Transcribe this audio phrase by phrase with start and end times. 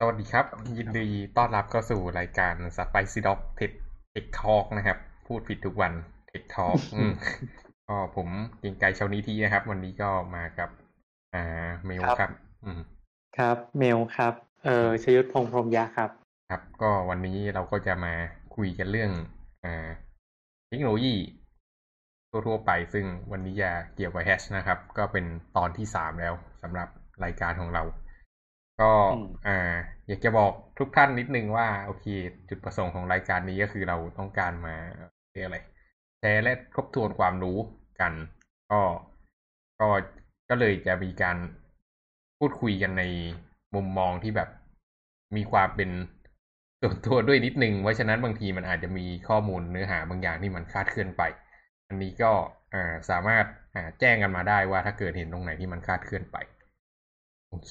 [0.00, 0.46] สวัสดีครับ
[0.78, 3.70] ยินดีต้อนรับเข้าสู่รายการสไปซี่ด็อกเทค
[4.10, 5.92] เทคทอกนะครับ พูดผิดทุกวัน
[6.28, 6.76] เทคทอก
[7.88, 10.70] ก็ผมเกิงไก่ชาวนี้ทีนะครับ วันนี้ก็มากับ
[11.34, 12.30] อ่าเมลครับ
[12.64, 12.80] อืม
[13.38, 14.34] ครับ เมลครับ
[14.64, 16.10] เออชยุทธพงษ์พรหมยะครับ
[16.50, 18.14] ครับ ก็วันนี้เราก็จะมา
[18.56, 19.10] คุยกันเรื่อง
[19.64, 19.88] อ่า
[20.68, 21.16] เทคโนโลยี
[22.30, 25.24] ทั่วๆไป ซึ่งวันนี้จะเกี่ยวกับแฮชนะครับ ก็เป็น
[25.56, 26.88] ตอนที่สามแล้วสำหรับ
[27.24, 27.84] รายการของเรา
[28.80, 29.74] ก็อืมอ่า
[30.06, 32.06] อยากจะบอกทุกท่านนิดนึงว่า โอเค
[32.48, 34.74] จุดประสงค์ของรายการนี้ก็คือเราต้องการมา
[35.32, 35.58] เรียกอะไร
[36.18, 37.58] แชร์และทบทวนความรู้
[38.00, 38.12] กัน
[38.70, 38.80] ก็
[39.80, 39.88] ก็
[40.48, 41.36] ก็เลยจะมีการ
[42.38, 43.02] พูดคุยกันใน
[43.74, 44.48] มุมมองที่แบบ
[45.36, 45.90] มีความเป็น
[46.80, 51.22] ส่วนตัวด้วยนิดนึงเพราะฉะนั้นบางทีมันอาจจะมีข้อมูลเนื้อหาบางอย่างที่มันคลาดเคลื่อนไป
[51.88, 52.32] อันนี้ก็
[52.74, 56.36] อ่าสามารถอ่าแจ้งกันมาได้ว่าถ้าเกิดเห็นตรงไหนที่มันคลาดเคลื่อนไป
[57.48, 57.70] โอเค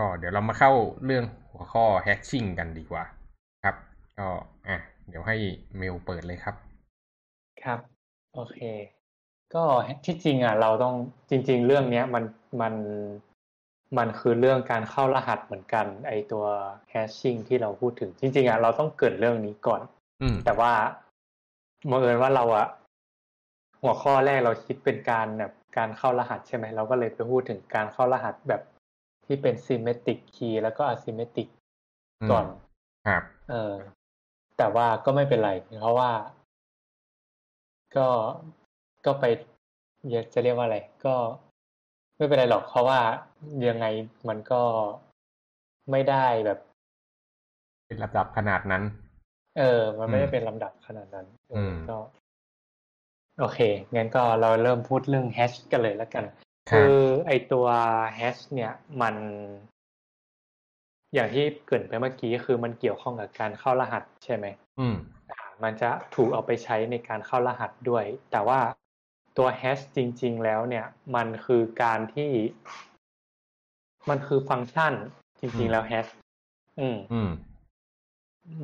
[0.00, 0.72] ก็เดี๋ยวเรามาเข้า
[1.04, 3.04] เรื่องหัวข้อแฮชชิ่งกันดีกว่า
[3.64, 3.76] ครับ
[4.18, 4.28] ก็
[4.68, 4.76] อะ
[5.08, 5.36] เดี๋ยวให้
[5.78, 6.54] เมลเปิดเลยครับ
[7.62, 7.78] ครับ
[8.34, 8.58] โอเค
[9.54, 9.64] ก็
[10.04, 10.94] ที่จริงอะ เราต้อง
[11.30, 12.24] จริง ๆ เรื่องเนี้ยมัน
[12.60, 12.74] มัน
[13.98, 16.44] มันคือเรื่องการเข้ารหัสเหมือนกัน ไอตัว
[16.90, 19.80] แฮชชิ่งที่เราพูดถึง จริง ๆอะเราต้องเกริดเรื่องนี้ก่อน
[20.22, 20.72] อืมแต่ว่า
[21.90, 22.66] บังเอิญว่าเราอะ
[23.82, 28.62] หัวข้อแรกเราคิดเป็นการแบบการเข้ารหัสใช่ไหมเราก็เลยไปพูดถึงการเข้ารหัสแบบ
[29.32, 31.48] ที่เป็น symmetric key แล้วก็ asymmetric
[32.20, 32.46] อืมก่อน
[33.06, 33.74] ครับเออ
[34.58, 35.50] แต่ว่าก็ไม่เป็นไร
[35.80, 36.10] เพราะว่า
[37.96, 38.08] ก็
[39.06, 39.24] ก็ไป
[40.34, 41.14] จะเรียกว่าอะไร ก็
[42.16, 43.00] ไม่เป็นไรหรอก เพราะว่า
[43.68, 43.86] ยังไง
[44.28, 44.62] มันก็
[45.90, 46.58] ไม่ได้แบบ
[47.86, 48.82] เป็นระดับขนาดนั้น
[49.58, 51.96] เออ มันไม่ได้อืมเป็นลำดับขนาดนั้นเอออมก็
[53.40, 53.58] โอเค
[53.94, 56.24] งั้นก็เราเริ่มพูดเรื่องแฮชกันเลยแล้วกัน
[56.68, 57.66] ครัคืบอไอตัว
[58.16, 59.14] แฮชเนี่ยมัน
[61.14, 64.46] อย่างที่เกริดไปเมื่อกี้คือมันเกี่ยวข้องกับการเข้ารหัสใช่ไหม
[64.80, 64.96] อืม
[65.30, 68.60] อ่ามันจะถูกเอาไปใช้ในการเข้ารหัสด้วย แต่ว่า
[69.38, 72.30] ตัวแฮชจริง ๆ แล้วเนี่ย มันคือการที่
[74.08, 74.92] มันคือฟังก์ชัน
[75.40, 76.06] จริง ๆ แล้ว hash
[76.80, 77.30] อืมอืม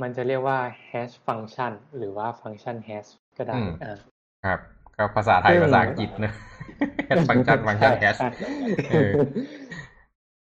[0.03, 3.07] มันจะเรียกว่า hash function หรือว่าฟังก์ชัน hash
[3.37, 3.99] ก็ได้อืมอ่า
[4.47, 4.61] ครับ
[4.97, 6.33] ก็ภาษาไทยซึ่งภาษาอังกฤษนะ
[7.29, 8.31] ฟังก์ชันฟังก์ชัน hash ใช่
[8.91, 9.11] เออ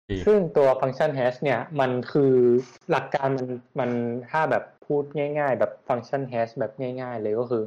[0.09, 2.33] ดีซึ่งตัวฟังก์ชัน hash เนี่ยมันคือ
[2.89, 3.47] หลักการมัน
[3.79, 3.91] มัน
[4.29, 7.63] ถ้าแบบพูดง่าย ๆ แบบฟังก์ชัน hash แบบง่าย ๆ เลยก็คือ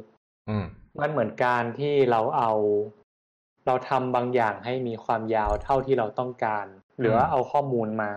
[0.49, 0.65] อืม
[0.99, 2.51] มันเหมือนการที่เราเอา
[3.67, 6.65] เราทำบางอย่างให้มีความยาวเท่าที่เราต้องการ
[6.99, 8.11] หรือว่าเอาข้อมูลมา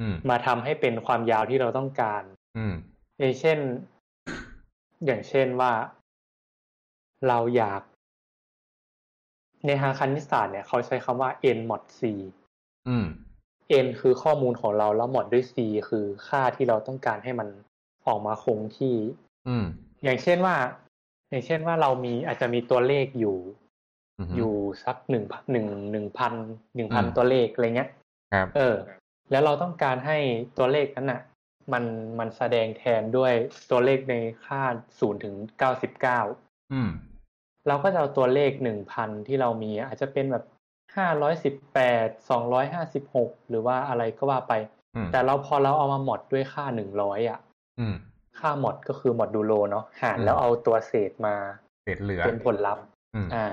[0.00, 2.22] อืมมาทำให้เป็นความยาวที่เราต้องการ
[2.58, 2.74] อืม
[3.18, 3.58] อย่างเช่น
[5.04, 5.72] อย่างเช่นว่า
[7.28, 7.82] เราอยาก
[9.66, 12.00] ในทางคณิตศาสตร์เนี่ยเขาใช้คำว่า n mod c
[12.88, 13.06] อืม
[13.84, 15.54] n คือข้อมูลของเราแล้ว mod ด้วย c
[15.88, 17.48] คือค่าที่เราต้องการให้มัน
[18.06, 18.96] ออกมาคงที่
[19.48, 19.64] อืม
[20.04, 20.56] อย่างเช่นว่า
[21.30, 23.36] อย่างเช่นว่าเรามีอาจจะมีตัวเลขอยู่
[24.18, 24.54] อืมอยู่
[24.84, 26.34] สักหนึ่งหนึ่งหนึ่งพัน
[26.74, 27.90] หนึ่งพันอืมตัวเลขอะไรเงี้ย
[28.32, 28.76] ครับ เออ
[29.30, 30.18] แล้วเราต้องการให้
[30.58, 31.20] ตัวเลขนั้นน่ะ
[31.72, 31.84] มัน
[32.18, 33.32] มันแสดงแทนด้วย
[33.70, 34.14] ตัวเลขใน
[34.44, 34.62] ค่า
[35.00, 36.20] ศูนย์ถึงเก้าสิบเก้า
[36.72, 36.90] อืม
[37.68, 40.44] เราก็จะเอาตัวเลขหนึ่งพันที่เรามีอาจจะเป็นแบบ
[40.96, 44.52] ห้าร้อยสิบแปดสองร้อยห้าสิบหกหรือว่าอะไรก็ว่าไป
[44.96, 47.38] อืมแต่เราพอเราเอามาหมดด้วยค่าหนึ่งร้อยอะ
[47.80, 47.94] อืม
[48.38, 51.34] ค่าหมดก็คือหมดดูโลเนาะหารอืมแล้วเอาตัวเศษมา
[51.84, 53.46] เศษเหลือเป็นผลลัพธ์อืมอ่า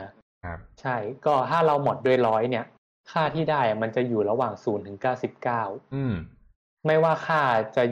[0.44, 0.96] ครับ ใช่
[1.26, 2.66] ก็ถ้าเราหมดด้วยร้อยเนี่ย
[3.12, 5.64] ค่าที่ได้อะมันจะอยู่ระหว่างศูนย์ถึงเก้าสิบเก้า
[5.96, 6.14] อืม
[6.86, 7.42] ไม่ว่าค่า
[7.76, 7.84] จะ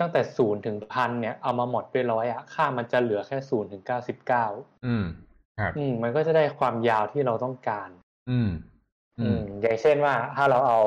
[0.00, 4.46] ตั้งแต่ศูนย์ถึงพันเนี่ยเอามาหมดด้วยร้อยอะค่ามันจะเหลือแค่ศูนย์ถึงเก้าสิบเก้า
[4.86, 5.04] อืม
[5.58, 7.88] ครับอืมมันก็จะได้ความยาวที่เราต้องการ
[8.30, 8.50] อืม
[9.18, 10.82] อือืมมอย่างเช่นว่าถ้าเราเอา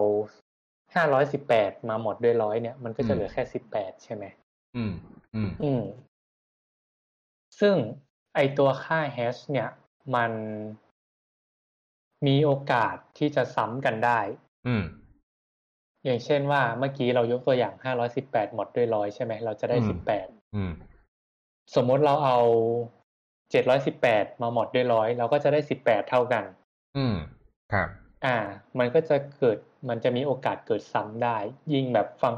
[0.96, 4.24] ห้าร้อยสิบแปดมาหมดด้วยร้อยเนี่ย มันก็อืจะมเหลือแค่สิบแปดใช่ไหม
[4.76, 4.94] อืม
[5.36, 5.84] อืม อืม
[7.60, 7.76] ซึ่ง
[8.36, 9.70] ไอตัวค่าแฮชเนี่ย
[10.16, 10.32] มัน
[12.28, 14.20] มีโอกาสที่จะซ้ำกันได้
[14.68, 14.84] อืม
[16.06, 20.72] อย่างเช่นว่าเมื่อกี้เรายกตัวอย่าง518หมดด้วยร้อยใช่ไหม เราจะได้อืม18อืม
[21.76, 22.38] สมมติเราเอา
[23.52, 26.44] 718มาหมดด้วยร้อยเราก็จะได้18เท่ากัน
[26.98, 27.16] อืม
[27.74, 27.90] ครับ
[28.26, 28.38] อ่า
[28.80, 29.58] มันก็จะเกิด
[29.90, 31.38] มันจะมีโอกาสเกิดซ้ำได้
[31.74, 32.34] ยิ่งแบบฟัง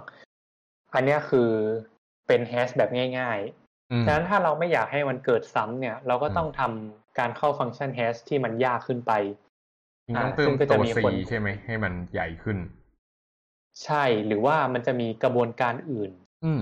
[0.94, 1.50] อันเนี้ยคือ
[2.28, 2.90] เป็นแฮชแบบ
[3.20, 3.40] ง่าย
[3.92, 9.12] อืมๆฉะนั้นถ้าเราไม่อยากให้มันเกิดซ้ำเนี่ย เราก็อืมต้องทำการเข้าฟังก์ชันแฮชที่มันยากขึ้นไป
[10.16, 12.58] ต้องเพิ่มซึ่งก็ตัจะวมี C ผลใช่ไหมให้มันใหญ่ขึ้น
[13.84, 16.12] ใช่หรือว่ามันจะมีกระบวนการอื่น
[16.46, 16.54] อื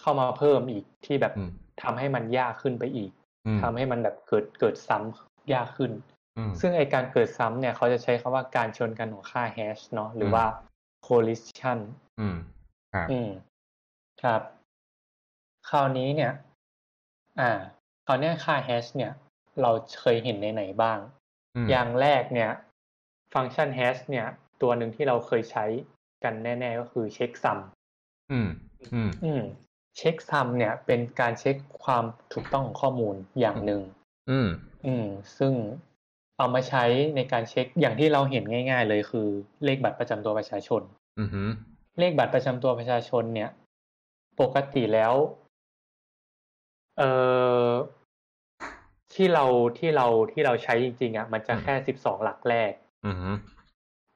[0.00, 1.50] เข้ามาเพิ่มอีกที่แบบอืม
[1.82, 3.25] ทำให้มันยากขึ้นไปอีกอืม
[3.62, 5.92] ทำให้มันแบบเกิดเกิดซ้ำยากขึ้น
[6.38, 10.44] อืมซึ่งไอการเกิดซ้ำเนี่ยเขาจะใช้คำว่าการชนกันของค่าแฮชเนาะหรือมว่า
[11.06, 11.78] collision
[12.20, 12.36] อืม
[12.92, 13.30] คครับอืม
[14.22, 14.42] ครับ
[15.68, 16.32] คราวนี้เนี่ย
[17.40, 17.50] อ่า
[18.06, 19.12] คราวเนี้ยค่าแฮชเนี่ย
[19.62, 19.70] เรา
[20.00, 20.98] เคยเห็นในไหนบ้าง
[21.56, 22.50] อืมอย่างแรกเนี่ย
[23.34, 24.26] ฟังก์ชันแฮชเนี่ย
[24.62, 25.64] ตัวหนึ่งที่เราเคยใช้
[26.24, 27.58] กันแน่ ๆ ก็คือเช็คซัม
[28.32, 28.48] อืม
[28.94, 29.42] อืม อืม
[29.96, 33.82] เช็คซัมเนี่ยเป็นการเช็คความถูกต้องของข้อมูลอย่างหนึ่ง
[34.30, 34.48] อืม
[34.86, 35.06] อืม
[35.38, 35.52] ซึ่ง
[36.38, 36.84] เอามาใช้
[37.16, 39.28] ในการเช็คอย่างที่เราเห็นง่าย ๆ เลยคือ
[39.64, 40.82] เลขบัตรประจำตัวประชาชน
[41.18, 41.42] อืมฮึ
[41.98, 43.50] เลขบัตรประจำตัวประชาชนเนี่ย
[44.40, 45.14] ปกติแล้ว
[46.98, 47.10] เอ่
[47.66, 47.70] อ
[49.14, 49.44] ที่เรา
[49.78, 52.72] ที่เราที่เราใช้จริง ๆอะมันจะแค่สิบสองหลักแรก
[53.06, 53.30] อืมฮึ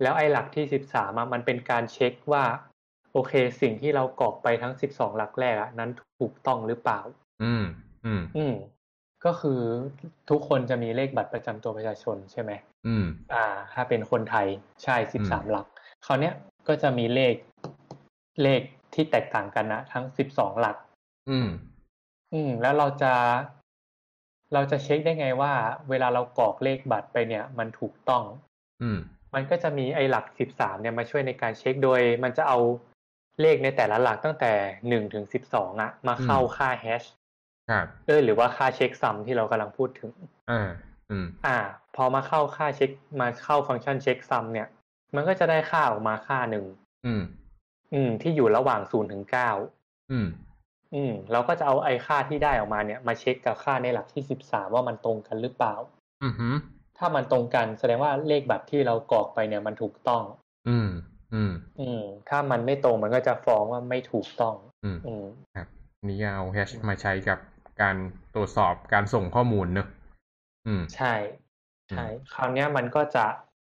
[0.03, 2.45] แล้วไอ้หลักที่สิบสามมันเป็นการเช็คว่า
[3.13, 5.91] โอเค สิ่งที่เรากรอกไปทั้งสิบสองหลักแรกอะนั้น
[6.21, 7.01] ถูกต้องหรือเปล่า
[7.43, 7.65] อืม
[8.05, 8.55] อืม อืม
[9.25, 9.61] ก็คือ
[10.31, 12.53] ทุกคนจะมีเลขบัตรประจำตัวประชาชนใช่ไหม
[12.87, 14.47] อืม อ่า ถ้าเป็นคนไทย
[14.85, 15.67] ใช่สิอืบมสามหลัก
[16.07, 16.35] คราวเนี้ย
[16.69, 17.35] ก็จะมีเลข
[18.43, 18.61] เลข
[18.95, 20.77] ที่แตกต่างกันนะทั้งสิบสองหลัก
[21.31, 21.49] อืม
[22.33, 23.13] อืม แล้วเราจะ
[24.55, 25.53] เราจะเช็คได้ไงว่า
[25.91, 28.23] เวลาเรากรอกเลขบัตรไปเนี่ย มันถูกต้อง
[28.83, 28.99] อืม
[29.35, 32.59] มันก็จะมีไอ้หลักสิบสามเนี่ยมาช่วยในการเช็คโดย มันจะเอา
[33.41, 34.53] เลขในแต่ละหลักตั้งแต่
[34.89, 37.03] หนึ่งถึงสิบสองอะมาเข้าอืมค่าแฮช
[37.71, 40.13] ครับเออหรือว่าค่าเช็คซัมที่เรากำลังพูดถึง
[40.51, 40.69] อ่า
[41.11, 41.59] อืมอ่า
[41.97, 42.91] พอมาเข้าค่าเช็ค
[43.21, 44.69] มาเข้าฟังก์ชันเช็คซัมเนี่ย
[45.15, 46.65] มันก็จะได้ค่าออกมาค่าหนึ่ง
[47.07, 47.23] อืม
[47.93, 49.51] อืม ที่อยู่ระหว่างศูนย์ถึงเก้า
[50.13, 50.29] อืม
[50.95, 55.75] อืม เราก็จะเอาไอ้ค่าที่ได้ออกมาเนี่ย มาเช็คกับค่าในหลักที่สิบสามว่ามันตรงกันหรือเปล่า
[56.23, 56.49] อืมฮึ
[56.99, 60.23] ถ้ามันตรงกันแสดงว่าเลขบัตรที่เรากรอกไปเนี่ยมันถูกต้อง
[60.69, 60.89] อืม
[61.35, 64.55] อืม อืม ถ้ามันไม่ตรงมันก็จะฟ้องว่าไม่ถูกต้อง
[64.85, 65.25] อืมอืม
[65.57, 65.69] ครับ
[66.09, 67.39] นี่เอาแฮชมาใช้กับ
[67.83, 67.97] การ
[68.35, 69.89] ตรวจสอบการส่งข้อมูลเนอะ
[70.67, 71.15] อืม ใช่
[71.91, 73.25] ใช่ คราวเนี้ยมันก็จะ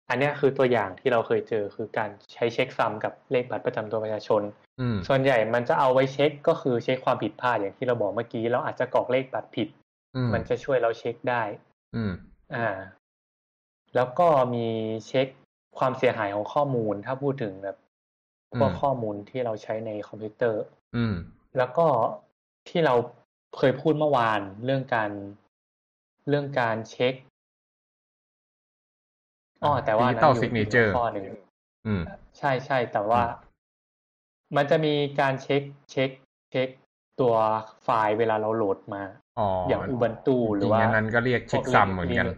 [0.09, 4.41] อันเนี้ยคือตัวอย่างที่เราเคยเจอคือการใช้เช็คซัมกับเลขบัตรประจำตัวประชาชน
[4.81, 9.67] อืมส่วนใหญ่มันจะเอาไว้เช็คก็คือเช็คความผิดพลาดอย่างที่เราบอกเมื่อกี้เราอาจจะกรอกเลขบัตรผิด
[10.15, 11.43] อืมมันจะช่วยเราเช็คได้
[11.95, 12.11] อืม
[12.55, 12.67] อ่า
[13.95, 14.67] แล้วก็มี
[15.07, 15.27] เช็ค
[15.77, 17.77] ความเสียหายของข้อมูลถ้าพูดถึงแบบ
[18.59, 20.63] พวกอืมข้อมูลที่เราใช้ในคอมพิวเตอร์
[20.95, 21.15] อืม
[21.57, 21.87] แล้วก็
[22.69, 22.95] ที่เรา
[23.57, 25.11] เคยพูดเมื่อวานเรื่องการ
[26.29, 27.13] เรื่องการเช็ค
[29.63, 31.25] อ๋อแต่ว่าดิจิตอลนั้นซิกเนยู่เจอร์ข้อหนึ่ง
[31.87, 32.01] อืม
[32.37, 33.21] ใช่ใช่แต่ว่า
[34.55, 36.09] มันจะมีการเช็ค เช็ค
[36.51, 36.69] เช็ค
[37.19, 37.35] ตัว
[37.83, 39.03] ไฟล์เวลาเราโหลดมา
[39.39, 42.37] อ๋ออย่างอุบันตูหรือว่าจงๆนนั้นก็เรียกเช็คซัมเหมือนกันครับ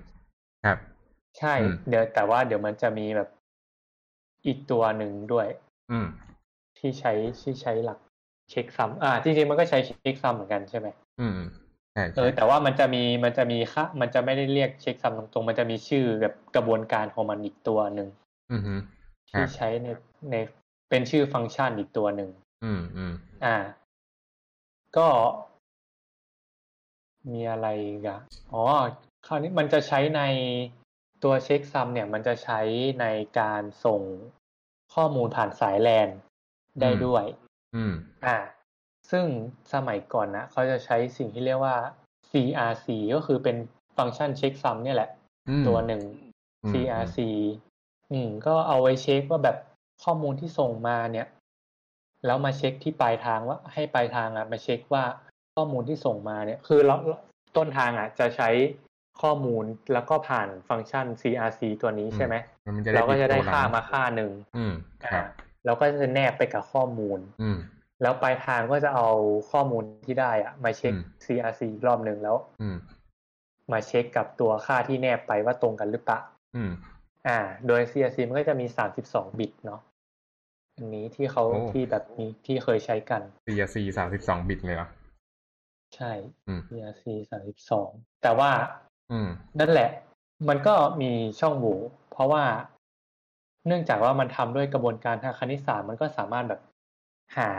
[1.37, 3.29] ใช่อืมเดี๋ยวแต่ว่าเดี๋ยวมันจะมีแบบ
[4.45, 5.47] อีกตัวหนึ่งด้วย
[5.91, 6.07] อืม
[6.77, 7.11] ที่ใช้
[7.41, 7.99] ที่ใช้หลัก
[8.49, 10.87] เช็คซัมอ่า จริงๆมันก็ใช้เช็คซัมเหมือนกันใช่ไหม
[11.19, 11.37] อืม
[11.93, 18.07] ใช่เอใช่อแต่ว่ามันจะมีมันจะมีค่ามันจะไม่ได้เรียกเช็คซัมตรงๆ มันจะมีชื่อแบบกระบวนการของมันอีกตัวหนึ่ง
[18.51, 18.75] อืมฮึ
[19.31, 19.87] คที่รับใช้ใน
[20.31, 20.35] ใน
[20.89, 22.29] เป็นชื่อฟังก์ชันอีกตัวหนึ่ง
[22.63, 23.13] อืมอืม
[23.45, 23.55] อ่า
[24.97, 25.07] ก็
[27.31, 28.19] มีอะไรอีกอะ
[28.53, 28.63] อ๋อ
[29.27, 30.21] คราวนี้มันจะใช้ใน
[31.23, 32.59] ตัวเช็คซัมเนี่ยมันจะใช้
[33.01, 33.05] ใน
[33.39, 34.01] การส่ง
[34.93, 36.07] ข้อมูลผ่านสายแลน
[36.81, 37.23] ได้ด้วย
[37.75, 37.93] อืม
[38.25, 38.37] อ่า
[39.11, 39.25] ซึ่ง
[39.73, 41.77] สมัยก่อนนะเขาจะใช้สิ่งที่เรียกว่า
[42.31, 43.57] CRC ก็คือเป็น
[43.97, 45.09] ฟังก์ชันเช็คซัมเนี่ยแหละ
[45.49, 46.01] อืมตัวหนึ่ง
[46.63, 47.17] อืม CRC
[48.11, 49.57] อืม ก็เอาไว้เช็คว่าแบบ
[50.03, 51.27] ข้อมูลที่ส่งมาเนี่ย
[52.25, 55.03] แล้วมาเช็คที่ปลายทางว่าให้ปลายทางอะมาเช็คว่า
[55.55, 56.95] ข้อมูลที่ส่งมาเนี่ย คือเรา
[57.57, 58.49] ต้นทางอะ จะใช้
[59.21, 62.35] ข้อมูลแล้วก็ผ่านฟังก์ชัน CRC ตัวนี้ใช่ไหม
[62.77, 64.73] มันจะเราก็จะได้ติตัวหลังค่ามาค่าหนึ่งอืม
[65.03, 65.25] อ่าครับ
[65.65, 67.57] เราก็จะแนบไปกับข้อมูล อืม
[68.01, 69.09] แล้วปลายทางก็จะเอา
[69.51, 72.77] ข้อมูลที่ได้อะมาเช็คอืม CRC อีกรอบหนึ่งแล้วอืม
[73.71, 76.19] มาเช็คกับตัวค่าที่แนบไปว่าตรงกันหรือเปล่า
[76.55, 76.71] อืม
[77.27, 78.65] อ่า โดย CRC มันก็จะมี
[79.01, 79.81] 32บิตเนาะ
[80.75, 84.89] อันนี้ที่เขาโอ้ที่แบบมีที่เคยใช้กัน CRC สามสิบสองบิตเลยเหรอ
[85.95, 86.11] ใช่
[86.47, 88.49] อืม CRC 32แต่ว่า
[89.11, 89.89] อืมนั่นแหละ
[90.49, 91.77] มันก็มีช่องโหว่
[92.11, 92.43] เพราะว่า
[93.67, 96.61] เนื่องจากว่ามันทำด้วยกระบวนการทางคณิตศาสตร์มันก็สามารถแบบ
[97.37, 97.51] หา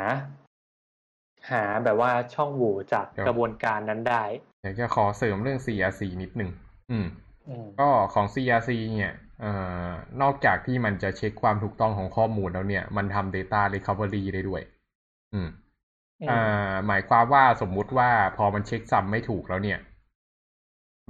[1.51, 4.23] หาแบบว่าช่องโหว่จากครับกระบวนการนั้นได้
[4.63, 6.51] อยากจะขอเสริมเรื่อง CRC นิดหนึ่ง
[6.91, 7.07] อืม
[7.49, 9.53] อืมก็ของ CRC เนี่ยเอ่
[9.89, 9.91] อ
[10.23, 14.63] นอกจากที่มันจะเช็คความถูกต้องของข้อมูลแล้วเนี่ย มันทำ Data Recovery ได้ด้วย
[15.35, 15.49] อืม
[16.21, 19.79] อืมอ่าหมายความว่าสมมุติว่าพอมันเช็คซ้ำไม่ถูกแล้วเนี่ย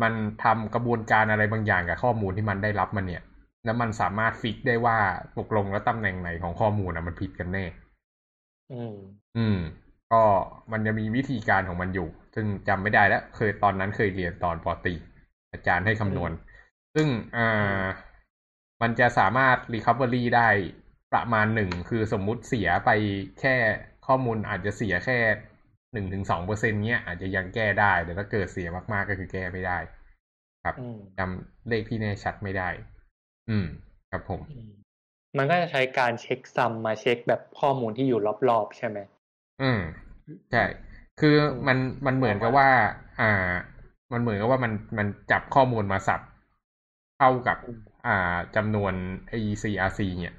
[0.02, 0.12] มัน
[0.44, 3.22] ทำกระบวนการอะไรบางอย่างกับข้อมูลที่มันได้รับมันเนี่ย
[3.64, 4.98] แล้วมันสามารถฟิกได้ว่า
[5.38, 7.64] ตกลงแล้วตำแหน่งไหนของข้อมูลอะมันผิดกันแน่
[8.72, 8.94] อืม
[9.36, 9.58] อืม
[10.12, 10.22] ก็
[10.72, 14.94] มันจะมีวิธีการของมันอยู่ ซึ่งจำไม่ได้แล้วเคยตอนนั้นเคยเรียนตอนปอตรี
[15.52, 16.30] อาจารย์ให้คำนวณ
[16.94, 17.82] ซึ่งอ่า
[18.82, 20.48] มันจะสามารถ recovery ได้
[21.12, 22.90] ประมาณหนึ่ง คือสมมุติเสียไป
[23.40, 23.56] แค่
[24.06, 25.18] ข้อมูลอาจจะเสียแค่
[25.92, 29.78] หนึ่งถึงสองเปอร์เซ็นเนี้ยอาจจะยังแก้ได้ แต่ถ้าเกิดเสียมากๆก็คือแก้ไม่ได้
[30.64, 32.68] ครับอืมจำเลขที่แน่ชัดไม่ได้
[33.50, 33.66] อืม
[34.10, 34.70] ครับผมอืม
[35.36, 38.98] มันก็จะใช้การเช็คซัมมาเช็คแบบข้อมูลที่อยู่รอบๆใช่ไหม
[39.62, 39.80] อืม
[40.50, 40.64] ใช่
[41.20, 42.68] คืออืมมันมันเหมือนกับว่า
[43.20, 43.52] อ่า
[44.12, 46.20] มันเหมือนกับว่ามันมันจับข้อมูลมาสับ
[47.18, 47.58] เท่ากับ
[48.06, 48.92] อ่าจำนวน
[49.44, 50.36] ECRC เนี่ย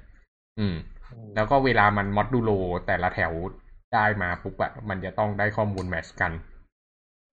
[0.58, 0.76] อืม
[1.12, 2.50] อืม แล้วก็เวลามัน modulo
[2.86, 3.32] แต่ละแถว
[3.94, 6.32] ได้มาปุ๊บอะมันจะต้องได้ข้อมูล match กัน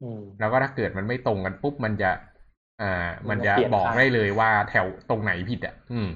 [0.01, 2.11] อืมแล้วก็ถ้าเกิดมันไม่ตรงกันปุ๊บมันจะ
[2.81, 6.09] อ่า มันจะมันจะเปลี่ยนบอกค่าได้เลยว่าแถวตรงไหนผิดอะอืม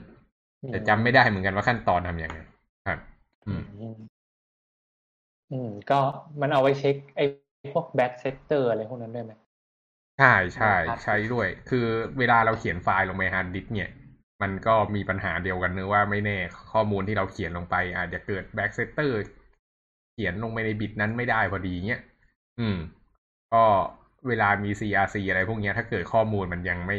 [0.70, 2.38] แต่จำไม่ได้เหมือนกันว่าขั้นตอนทำยังไง
[2.88, 3.00] ครับ
[3.48, 3.98] อืมอืม
[5.52, 6.00] อืม ก็
[6.42, 7.24] มันเอาไว้เช็ค ไอ้
[7.72, 9.32] พวก bad sector อะไรพวกนั้นด้วยไหม
[10.18, 11.86] ใช่ใช่ครับใช้ด้วย คือ
[12.18, 13.90] เวลาเราเขียนไฟล์ลงไป hard disk เนี่ย
[14.42, 16.38] มันก็มีปัญหาเดียวกันเนี่ยอะว่าไม่แน่
[16.72, 19.18] ข้อมูลที่เราเขียนลงไป อาจจะเกิด bad sector
[20.14, 22.02] เขียนลงไปใน bit นั้นไม่ได้พอดีเงี้ย
[22.60, 22.78] อืม
[23.54, 23.64] ก็
[24.28, 26.98] เวลามี CRC อะไรพวกเนี้ยถ้าเกิดข้อมูลมันยังไม่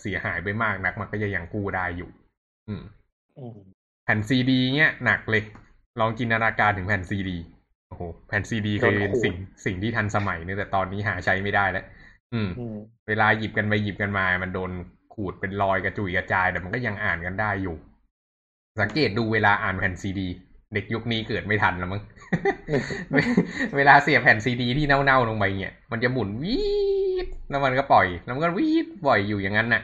[0.00, 2.10] เสียหายไปมากนัก มันก็จะยังกู้ได้อยู่
[2.68, 2.82] อืม
[3.38, 3.56] อืม
[4.04, 5.42] แผ่นซีดีเนี้ยหนักเลย
[6.00, 7.36] ลองจินตนาการถึงแผ่นซีดี
[7.88, 9.34] โอ้โหแผ่นซีดีเคยเป็นสิ่ง
[9.64, 11.84] สิ่งที่ทันสมัยเนี่ยแต่ตอนนี้หาใช้ไม่ได้แล้ว
[12.34, 12.76] อืมอืม
[13.08, 14.70] เวลาหยิบกันไปหยิบกันมา มันโดน
[15.14, 17.76] ขูดเป็นรอยกระจุยกระจายแต่มันก็ยังอ่านกันได้อยู่
[18.80, 20.28] สังเกตดูเวลาอ่านแผ่นซีดี
[20.74, 22.02] เด็กยุคนี้เกิดไม่ทันแล้วมั้ง
[23.76, 26.58] เวลาเสียบแผ่นซีดีที่เน่าๆลงไปเนี่ย มันจะหมุนวี
[27.24, 29.82] ดแล้วมันก็ปล่อย แล้วมันก็วีดปล่อยอยู่อย่างนั้นน่ะ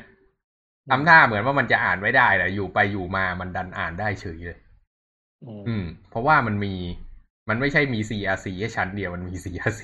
[0.90, 4.58] ทำท่าเหมือนว่ามันจะอ่านไม่ได้แต่อยู่ไปอยู่มามันดันอ่านได้เฉยเลย
[5.44, 6.74] อืมอืม เพราะว่ามันมี
[7.48, 9.82] มันไม่ใช่มี CRC แค่ชั้นเดียวมันมี CRC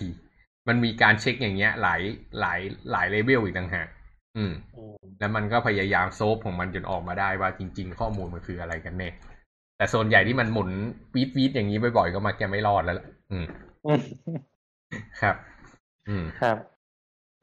[0.68, 2.00] มันมีการเช็คอย่างเงี้ย หลาย
[2.40, 2.60] หลาย
[2.90, 3.88] หลายเลเวลอีกต่างหาก
[4.36, 9.08] อืมอืมแล้วมันก็พยายาม solve ของมันจนออกมาได้ว่าจริง ๆ ข้อมูลมันคืออะไรกันแน่
[9.76, 10.70] แต่ส่วนใหญ่ที่มันหมุน
[11.14, 13.46] วีดวีดอย่างนี้บ่อยๆก็มักจะไม่รอดแล้วล่ะอืม
[13.86, 14.00] อืม
[15.20, 15.36] ครับ
[16.08, 16.56] อืมครับ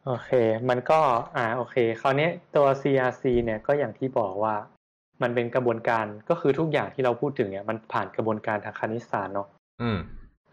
[0.05, 0.29] โอเค
[0.69, 0.99] มันก็
[1.35, 4.55] อ่า โอเค คราวนี้ตัว CRC เนี่ยก็อย่างที่บอกว่า
[5.21, 9.47] มันเป็นกระบวนการก็คือทุกอย่างที่เราพูดถึงเนี่ยมันผ่านกระบวนการทางคณิตศาสตร์เนาะ
[9.81, 9.97] อืม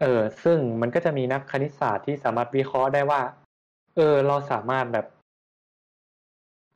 [0.01, 3.21] เออ ซึ่งมันก็จะมีนักคณิตศาสตร์ที่สามารถวิเคราะห์ได้ว่า
[3.95, 5.05] เออ เราสามารถแบบ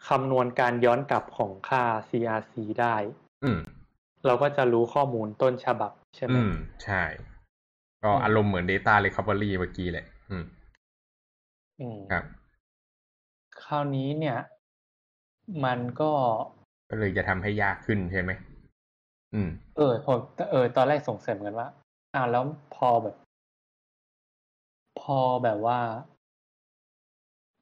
[0.08, 2.96] คำนวณการย้อนกลับของค่า CRC ได้
[3.44, 3.60] อืม
[4.26, 6.54] เราก็จะรู้ข้อมูลต้นฉบับใช่ไหมอืม
[6.84, 7.04] ใช่
[8.04, 10.46] ก็อืมอารมณ์เหมือน Data Recovery เมื่อกี้แหละ อืม
[11.80, 12.24] อืมครับ
[13.64, 14.38] คราวนี้เนี่ย
[15.66, 16.12] มันก็
[16.90, 18.32] ก็เลยจะทำให้ยากขึ้นใช่ไหม
[19.34, 20.18] อืม เออผม
[20.52, 21.70] เออ ตอนแรกสงสัยเหมือนกันว่า
[22.14, 22.44] อ่าแล้ว
[22.76, 23.16] พอแบบ
[25.02, 25.80] พอแบบว่า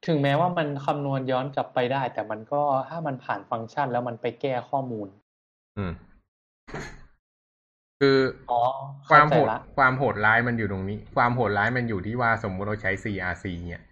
[0.06, 5.08] ถึงแม้ว่ามันคำนวณย้อนกลับไปได้ แต่มันก็ถ้ามันผ่านฟังก์ชันแล้วมันไปแก้ข้อมูล
[5.78, 5.92] อืม
[8.04, 8.18] คือ
[8.48, 8.58] อ๋อ
[9.10, 13.82] ควาเข้ามใจโหดละความโหดร้ายมันอยู่ตรงนี้ ความโหดร้ายมันอยู่ที่ว่าสมมุติเราใช้ CRC เนี่ย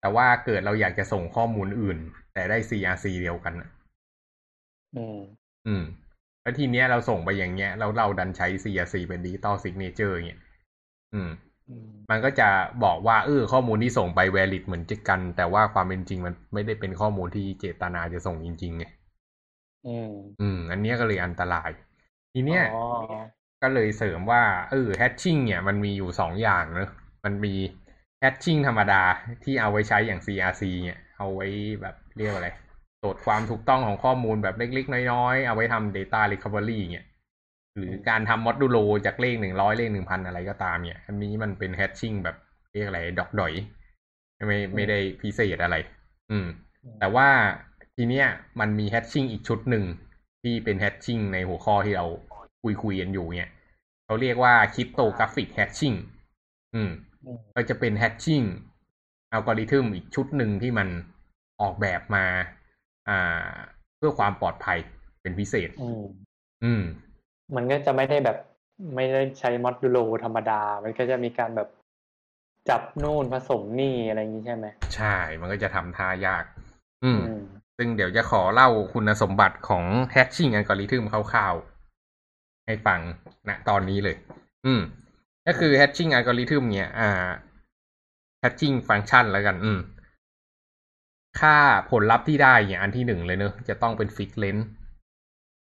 [0.00, 1.98] แต่ว่าเกิดเราอยากจะส่งข้อมูลอื่น
[2.34, 3.68] แต่ได้ CRC เดียวกันน่ะ
[4.94, 5.16] อืม
[5.66, 5.84] อืม
[6.42, 10.40] แล้วทีเนี้ยเราส่งไปอย่างเงี้ยแล้วเราดันใช้ CRC เป็น Digital Signature เงี้ย
[11.14, 11.30] อืม
[11.68, 12.48] อืม มันก็จะ
[12.84, 18.84] บอกว่าเออข้อมูลที่ส่งไป valid เหมือนกัน แต่ว่าความเป็นจริงมันไม่ได้เป็นข้อมูลที่เจตนาจะส่งจริงๆไง
[19.84, 21.70] อืม อืม อันเนี้ยก็เลยอันตราย
[22.32, 22.66] ทีเนี้ยอ๋อ
[23.62, 26.90] ก็เลยเสริมว่าเออแฮชชิ่งเนี่ยมันมีอยู่สองอย่างเนอะ
[27.24, 27.54] มันมี
[28.20, 29.02] แฮชชิ่งธรรมดา
[29.44, 31.46] ที่เอาไว้ใช้อย่าง CRC เนี่ยเอาไว้
[31.80, 32.50] แบบเรียกว่าอะไร
[33.02, 37.06] ตรวจความถูกต้องของข้อมูลแบบเล็กๆ น้อยๆ เอาไว้ทำ Data Recovery เนี่ย
[37.76, 42.36] หรือการทำมอดูโลจากเลขหนึ่งร้อยเลขหนึ่งพันอะไรก็ตามเนี่ย อันนี้มันเป็นแฮชชิ่งแบบ
[42.72, 43.52] เรียกอะไร ดอกดอย
[44.46, 45.76] ไม่ไม่ได้พิเศษอะไร
[46.30, 46.46] อืม
[47.00, 47.28] แต่ว่า
[47.96, 48.26] ทีเนี้ย
[48.60, 49.84] มันมีแฮชชิ่งอีกชุดหนึ่ง
[50.42, 52.06] ที่เป็นแฮชชิ่งในหัวข้อที่เรา
[52.66, 53.50] คุยคุยกันอยู่เนี่ย
[54.04, 55.94] เขาเรียกว่าคริปโตกราฟิกแฮชชิ่ง
[56.74, 56.90] อืม
[57.24, 58.42] อืมก็จะเป็นแฮชชิ่ง
[59.32, 60.88] อัลกอริทึมอีกชุดหนึ่งที่มัน
[61.60, 62.24] ออกแบบมา
[63.08, 63.48] อ่า
[63.96, 64.78] เพื่อความปลอดภัย
[65.22, 66.02] เป็นพิเศษอืม
[66.64, 66.82] อืม
[67.56, 68.36] มันก็จะไม่ได้แบบ
[68.94, 71.68] ไม่ได้ใช้มอดูโลธรรมดา มันก็จะมีการแบบ
[72.68, 76.44] จับนู่นผสมนี่อะไรอย่างนี้ใช่ไหม ใช่ มันก็จะทำท่ายาก
[77.04, 77.42] อืมอืม
[77.76, 81.75] ซึ่งเดี๋ยวจะขอเล่าคุณสมบัติของ Hatching Algorithm คร่าวๆ
[82.66, 83.00] ให้ฟัง
[83.48, 84.16] ณตอนนี้เลย
[84.66, 84.82] อืม
[85.46, 87.28] ก็คือ Hatching Algorithm เนี่ย อ่า
[88.42, 89.78] Hatching Function แล้วกัน อืม
[91.40, 91.56] ค่า
[91.90, 94.66] ผลลัพธ์ที่ได้เนี่ย อันที่หนึ่งเลยเนอะจะต้องเป็น Fixed Length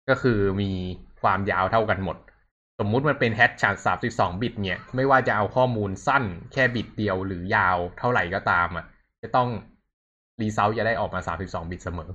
[0.08, 0.70] ก็คือมี
[1.22, 2.16] ความยาวเท่ากันหมด
[2.78, 8.84] สมมุติมันเป็นแฮชชันสามสิบสองบิตเนี่ย ไม่ว่าจะเอาข้อมูลสั้นแค่บิตเดียวหรือยาวเท่าไหร่ก็ตามอะ
[9.22, 9.48] จะต้อง
[10.40, 12.10] รีเซลจะได้ออกมาสามสิบสองบิตเสมอ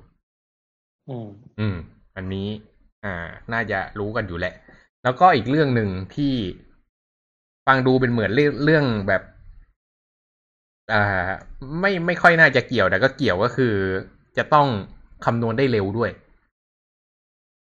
[1.08, 1.28] อืม
[1.60, 1.76] อืม
[2.16, 2.48] อันนี้
[3.04, 3.14] อ่า
[3.52, 4.54] น่าจะรู้กันอยู่แหละ
[5.02, 6.34] แล้วก็อีกเรื่องหนึ่งที่
[7.66, 9.22] ฟังดูเป็นเหมือนเรื่องเรื่องแบบ
[10.92, 11.28] อ่า
[11.80, 13.74] ไม่ไม่ค่อยน่าจะเกี่ยวแต่ก็เกี่ยวก็คือ
[14.38, 14.68] จะต้อง
[15.24, 16.10] คำนวณได้เร็วด้วย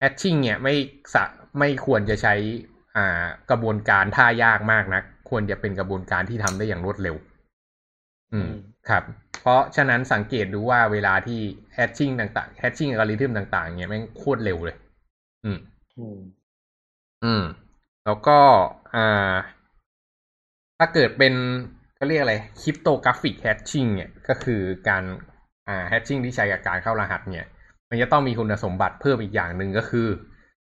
[0.01, 0.75] แอชชิ่งเนี่ยไม่
[1.15, 1.25] สะ
[1.59, 2.35] ไม่ควรจะใช้
[2.97, 7.17] อ่ากระบวนการท่ายากมากนะควรจะเป็นกระบวนการที่ทำได้อย่างรวดเร็ว
[8.33, 8.51] อืม
[8.89, 9.03] ครับ
[9.41, 11.41] เพราะฉะนั้นสังเกตดูว่าเวลาที่
[11.75, 14.77] แฮชชิ่งต่างๆแฮชชิ่งอัลกอริทึมต่าง ๆ เนี่ยแม่งโคตรเร็วเลย
[15.45, 15.59] อืม
[15.99, 16.19] อืม
[17.25, 17.43] อืม
[18.05, 18.39] แล้วก็
[18.95, 19.35] อ่า
[20.79, 21.35] ถ้าเกิดเป็น
[21.99, 25.05] ก็เรียกอะไรคริปโตกราฟิกแฮชชิ่งเนี่ยก็คือการ
[25.69, 27.47] อ่าแฮชชิ่งที่ใช้กับการเข้ารหัสเนี่ย
[27.89, 30.09] มันจะต้องมีคุณสมบัติเพิ่มอีกอย่างหนึ่งก็คือ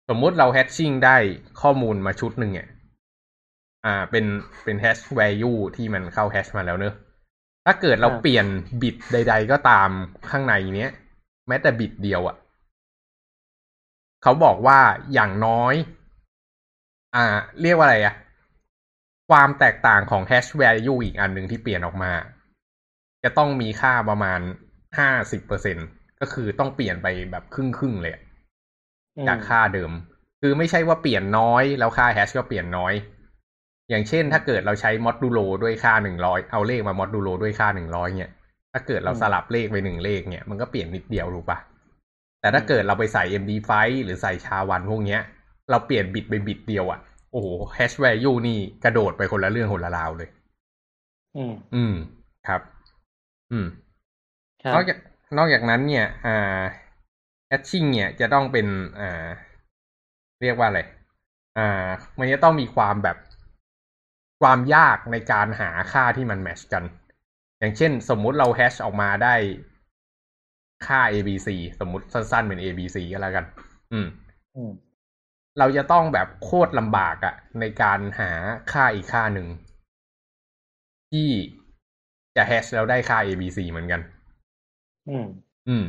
[0.09, 1.17] สมมุติเรา hashing ได้
[1.61, 2.69] ข้อมูลมาชุดหนึ่งเนี่ย
[3.85, 4.25] อ่าเป็น
[4.63, 6.93] เป็น hash value ที่มันเข้า hash มาแล้วเนอะ
[7.65, 8.45] ถ้าเกิดเราครับเปลี่ยน
[8.81, 9.89] bit ใด ๆ ก็ตาม
[10.29, 10.91] ข้างในเนี้ย
[11.47, 12.35] แม้แต่ bit เดียวอะ่ะ
[14.23, 14.79] เขาบอกว่า
[15.13, 15.73] อย่างน้อย
[17.15, 17.25] อ่า
[17.61, 18.15] เรียกว่าอะไรอะ
[19.29, 22.11] ความแตกต่างของ hash value อีกอันหนึ่งที่เปลี่ยนออกมา
[23.23, 24.39] จะต้องมีค่าประมาณ
[24.97, 25.77] ห้าสิบเปอร์เซ็น
[26.19, 28.13] ก็คือต้องเปลี่ยนไปแบบครึ่งครึ่งเลย
[29.27, 29.91] จากค่าเดิม
[30.41, 32.93] คือไม่ใช่ว่าเปลี่ยนน้อยแล้วค่า hash ก็เปลี่ยนน้อย
[33.89, 38.31] อย่างเช่น ถ้าเกิดเราใช้มอดดูโลด้วยค่าหนึ่งร้อยเอาเลขมามอดดูโลด้วยค่าหนึ่งร้อยเนี่ย
[38.71, 41.57] ถ้าเกิดเราสลับเลขไปหนึ่งเลขเนี่ยมันก็เปลี่ยนนิดเดียวถูกปะ
[42.39, 43.71] แต่ถ้าเกิดเราไปใส่ MD5
[44.03, 45.21] หรือใส่ชาวันพวกเนี้ย
[45.69, 46.99] เราเปลี่ยนบิตไปบิตเดียวอะ่ะ
[47.31, 50.29] โอ้โห hash value นี่กระโดดไปคนละเรื่องคนละราวเลย
[51.35, 51.93] อืม อืม
[52.47, 52.61] ครับ
[53.51, 53.67] อืม
[54.63, 54.97] ครับนอกจาก
[55.37, 56.61] นอกจากนั้นเนี่ย อ่า
[57.49, 58.67] hatching เนี่ยจะต้องเป็น
[58.99, 59.27] อ่า
[60.41, 60.81] เรียกว่าอะไร
[61.57, 61.87] อ่า
[62.19, 63.17] มันจะต้องมีความแบบ
[64.41, 66.83] ความยากในการหาค่าที่มันแมชกัน
[67.59, 69.35] อย่างเช่น สมมุติเราแฮชออกมาได้
[70.85, 73.45] ค่า abc สมมุติสั้นๆเป็น abc ก็แล้วกัน
[73.91, 74.07] อืม
[74.55, 74.71] อืม
[75.59, 78.31] เราจะต้องแบบโคตรลำบากอะในการหา
[78.71, 79.47] ค่าอีกค่าหนึ่ง
[81.11, 81.29] ที่
[82.35, 84.01] จะแฮชแล้วได้ค่า abc เหมือนกัน
[85.09, 85.25] อืม
[85.67, 85.85] อืม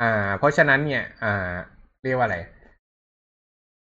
[0.00, 1.52] อ่า เพราะฉะนั้นเนี่ย อ่า
[2.02, 2.38] เรียกว่าอะไร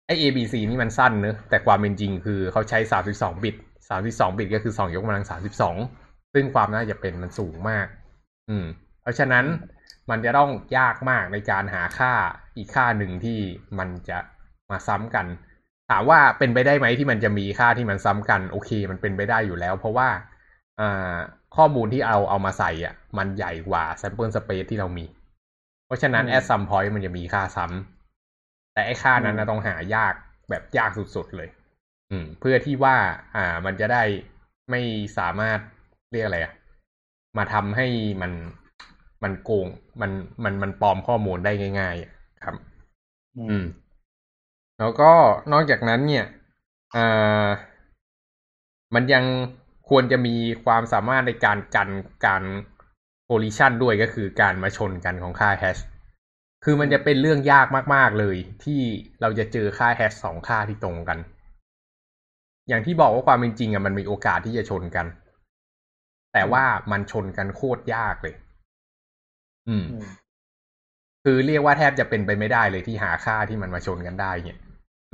[0.07, 3.57] ไอ ABC นี่มันสั้นเนอะแต่ความเป็นจริงคือเขาใช้32บิต
[3.89, 7.87] 32บิตก็คือ2ยกกำลัง32ซึ่งความน่าจะเป็นมันสูงมาก
[8.51, 8.67] อืม
[9.03, 9.45] เพราะฉะนั้น
[10.11, 12.13] มันจะต้องยากมากในการหาค่า
[12.57, 13.39] อีกค่าหนึ่งที่
[13.79, 14.19] มันจะ
[14.71, 15.27] มาซ้ำกัน
[15.91, 20.09] ถามว่าเป็นไปได้ไหมที่มันจะมีค่าที่มันซ้ำกัน โอเค มันเป็นไปได้อยู่แล้ว เพราะว่า
[20.81, 21.15] อ่า
[21.57, 25.07] ข้อมูลที่เอาเอามาใส่อะ มันใหญ่กว่า sample space ที่เรามี
[25.87, 30.15] เพราะฉะนั้นอืม at some point มันจะมีค่าซ้ำแต่ไอ้ค่านั้นนะอืมต้องหายาก
[30.51, 31.49] แบบยากสุดๆเลย
[32.11, 32.97] อืม เพื่อที่ว่า
[33.37, 34.03] อ่า มันจะได้
[34.71, 34.81] ไม่
[35.19, 35.59] สามารถ
[36.13, 36.53] เรียกอะไรอะ
[37.39, 37.87] มาทำให้
[38.23, 38.33] มัน
[39.23, 39.67] มันโกง
[40.01, 40.11] มัน
[40.45, 42.11] มันมันปลอมข้อมูลได้ง่ายๆอะ
[42.45, 42.57] ครับ
[43.39, 43.65] อืม
[44.79, 45.11] แล้วก็
[45.53, 46.27] นอกจากนั้นเนี่ย
[46.97, 47.47] อ่า
[48.95, 49.25] มันยัง
[49.89, 51.91] ควรจะมีความสามารถในการกัน
[52.27, 52.43] การ
[53.29, 55.79] collision ด้วยก็คือการมาชนกันของค่าแฮช
[56.65, 58.81] คือมันจะเป็นเรื่องยากมาก ๆ เลย ที่
[59.21, 61.19] เราจะเจอค่าแฮชสองค่าที่ตรงกัน
[62.69, 65.07] อย่างที่บอกว่าความเป็นจริงอะมันมีโอกาสที่จะชนกัน
[66.33, 68.42] แต่ว่ามันชนกันโคตรยากเลยอืม
[69.69, 69.85] อืม
[71.25, 74.59] คือเรียกว่าแทบจะเป็นไปไม่ได้เลยที่หาค่าที่มันมาชนกันได้เนี่ย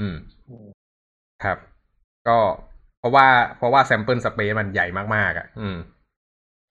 [0.00, 0.16] อืม
[0.48, 0.66] อืม
[1.44, 1.58] ครับ
[2.28, 2.38] ก็
[2.98, 3.26] เพราะว่า
[3.58, 5.76] เพราะว่า sample space มันใหญ่มากๆอะอืม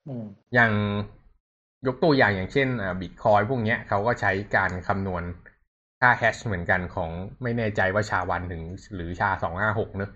[0.07, 0.71] อืมอย่าง
[1.87, 2.67] ยกตัวอย่างอย่างเช่น
[3.01, 5.23] บิตคอยน์พวกเนี้ยเขาก็ใช้การคำนวณ
[6.01, 7.11] ค่า hash เหมือนกันของ
[7.43, 8.63] ไม่แน่ใจว่าชาวันถึง
[8.95, 10.11] หรือชาสองห้าหกเนอะ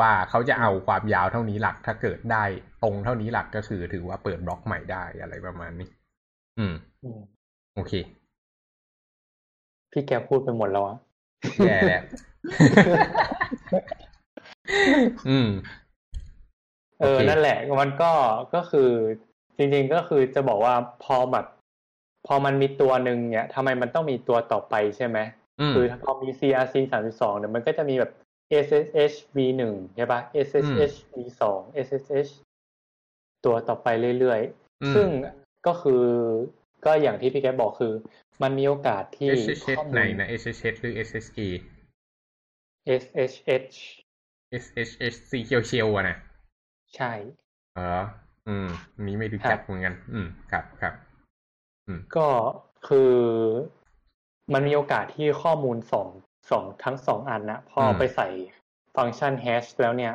[0.00, 2.44] ว่าเขาจะเอาความยาวเท่านี้หลักถ้าเกิดได้
[2.82, 5.88] ตรงเท่านี้หลักก็คือถือว่าเปิดบล็อกใหม่ได้อะไรประมาณนี้
[6.58, 7.20] อืม อืม
[7.74, 7.92] โอเค
[9.92, 10.98] พี่แกพูดไปหมดแล้วอะ
[11.64, 12.02] แย่แล้ว
[15.28, 15.48] อืม
[17.00, 18.12] เออโอเคนั่นแหละ มันก็
[18.54, 18.90] ก็คือ
[19.56, 21.46] จริง ๆ ก็คือจะบอกว่าพอแบบ
[22.26, 25.18] พอมันมีตัวหนึ่งเนี่ยทำไมมันต้องมีตัวต่อไปใช่ไหม
[25.60, 28.12] อืมคือพอมี CRC สามสิบสองเนี่ยมันก็จะมีแบบ
[28.66, 32.30] SSH v หนึ่งใช่ปะ SSH v สอง SSH
[33.44, 33.86] ตัวต่อไป
[34.18, 34.40] เรื่อย
[34.82, 35.08] อืมๆซึ่ง
[35.66, 36.02] ก็คือ
[36.84, 37.92] ก็อย่างที่พี่แกบอกคือ
[38.42, 41.40] มันมีโอกาสที่ SSH ข้อมูลไหนนะ SSH หรือ SSA
[43.02, 43.76] SSH
[44.62, 46.16] SSH สีเขียวเชียวๆอะนะ
[46.96, 47.12] ใช่
[47.74, 48.02] เออ
[48.48, 50.94] อืมอันนี้ไม่รู้จักเหมือนกัน อืม ครับครับ
[51.86, 52.28] อืม ก็
[52.88, 53.12] คือ
[54.52, 56.08] มันมีโอกาสที่ข้อมูลสอง
[56.50, 58.28] สองทั้งสองอันนะพออืมไปใส่
[58.96, 60.14] ฟังก์ชัน hash แล้วเนี่ย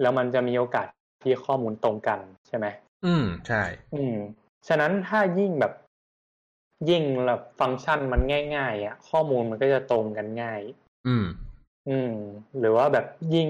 [0.00, 0.86] แล้วมันจะมีโอกาส
[1.22, 2.66] ที่ข้อมูลตรงกันใช่ไหม
[3.06, 3.62] อืม ใช่
[3.94, 4.16] อืม
[4.68, 5.72] ฉะนั้นถ้ายิ่งแบบ
[6.90, 8.20] ยิ่งแบบฟังก์ชันมัน
[8.56, 10.60] ง่ายๆอะข้อมูลมันก็จะตรงกันง่าย
[11.08, 11.26] อืม
[11.88, 12.14] อืม
[12.58, 13.48] หรือว่าแบบยิ่ง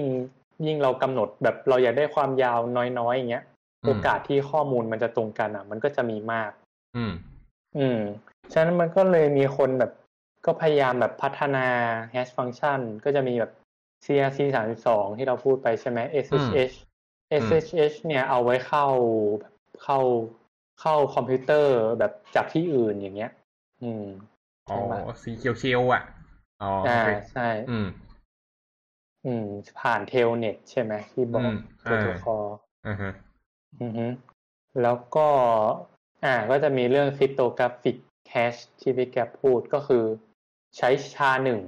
[0.65, 2.59] ยิ่งเรากำหนดแบบเราอยากได้ความยาว
[2.99, 6.51] น้อยๆอย่างเงี้ยอืมโอกาสที่ข้อมูลมันจะตรงกันอะ มันก็จะมีมาก
[6.95, 7.13] อืม
[7.77, 7.99] อืม
[8.53, 9.91] ฉะนั้นมันก็เลยมีคนแบบ
[10.45, 11.67] ก็พยายามแบบพัฒนา
[12.13, 13.51] hash function ก็จะมีแบบ
[14.05, 16.75] CRC สามสองที่เราพูดไปใช่ไหม SSH
[17.43, 18.87] SSH เนี่ยเอาไว้เข้า
[19.39, 19.99] แบบเข้า
[20.81, 23.31] เข้าคอมพิวเตอร์แบบจากที่อื่นอย่างเงี้ย
[23.83, 24.05] อืม
[24.69, 26.03] อ๋อใช่ไหมสีเขียวเชียวอะ
[26.61, 27.87] อ๋ออ่าโอเคใช่ อืม
[29.25, 29.45] อืม
[29.79, 32.45] ผ่าน Telnet ใช่ไหมที่บอกอืมโปรโตคอล
[32.87, 33.13] อ่าฮะ
[33.81, 34.05] อือฮึ
[34.81, 35.27] แล้วก็
[36.23, 37.97] อ่า ก็จะมีเรื่อง cryptographic
[38.29, 40.03] hash ที่พี่แกปพูดก็คือ
[40.77, 41.59] ใช้ SHA หนึ่ง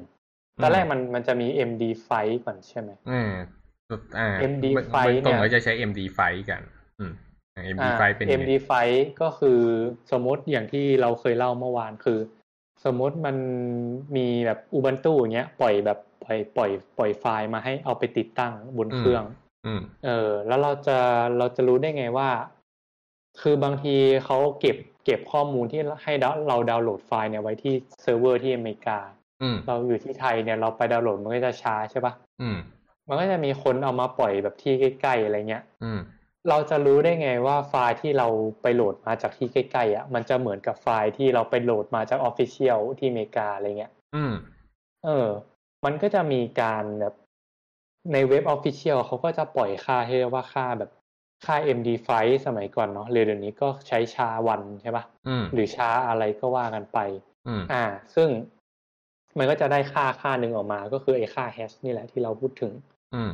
[0.61, 2.09] ตอนแรกมันมันจะมี MD5
[2.45, 3.35] ก่อนใช่ไหมอ่า
[4.17, 6.61] อ่า MD5 เบื้องต้นเนี่ยก็จะใช้ MD5 กัน
[6.99, 7.26] อืมอ่า
[7.75, 8.71] MD5 เป็นยังไง MD5
[9.21, 9.59] ก็คือ
[10.11, 12.19] สมมติอย่างที่เราเคยเล่าเมื่อวานคือ
[12.85, 13.35] สมมติมัน
[14.15, 19.23] มีแบบ Ubuntu อย่างเงี้ย ปล่อยแบบปล่อยปล่อย ปล่อยไฟล์มาให้เอาไปติดตั้งบนเครื่อง
[19.65, 20.97] อืมเออ แล้วเราจะ
[21.37, 22.29] เราจะรู้ได้ไงว่า
[23.41, 28.99] คือบางทีเขาเก็บเก็บข้อมูลที่ให้ดาวเราดาวน์โหลดไฟล์เนี่ยไว้ที่เซิร์ฟเวอร์ที่อเมริกา
[29.41, 32.57] อืมเราอยู่ที่ไทยเนี่ยเราไปดาวน์โหลดมันก็จะช้าใช่ปะอืม
[33.07, 35.99] มันก็จะมีคนเอามาปล่อยแบบที่ใกล้ๆอะไรเงี้ยอืม
[36.49, 38.27] เราจะรู้ได้ไงว่าไฟล์ที่เรา
[38.61, 44.33] ไปโหลดมาจากที่ใกล้ๆอะมันจะเหมือนกับไฟล์ที่เราไปโหลดมาจาก official ที่อเมริกาอะไรเงี้ย อืม
[45.05, 45.27] เออ
[45.85, 47.13] มันก็จะมีการแบบ
[48.13, 50.91] ในเว็บ official เขาก็จะปล่อยค่าที่เรียกว่าค่าแบบ
[51.45, 52.09] ค่า MD5
[52.45, 56.99] สมัยก่อนเนาะหรือเดี๋ยวนี้ก็ใช้ชาวันใช่ปะอืมหรือช้าอะไรก็ว่ากันไป
[57.47, 57.83] อืมอ่า
[58.15, 58.29] ซึ่ง
[59.37, 62.71] มันก็จะได้ค่าค่าหนึ่งออกมา ก็คือไอ้ค่า hash นี่แหละที่เราพูดถึง
[63.15, 63.31] อืม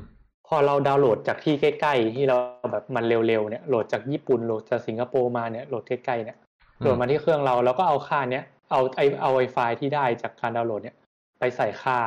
[0.47, 2.37] พอเราดาวน์โหลดจากที่ใกล้ๆ ที่เรา
[2.71, 6.37] แบบมันเร็วๆเนี่ยโหลดจากญี่ปุ่นโหลดจากสิงคโปร์มาเนี่ยโหลดใกล้ๆเนี่ย
[6.79, 10.95] โหลดมาที่เครื่องเราแล้วก็เอาค่าเนี้ยเอาไอ้เอาไอ้ไฟล์ที่ได้จากการดาวน์โหลดเนี่ย
[11.39, 11.97] ไปใส่ค่า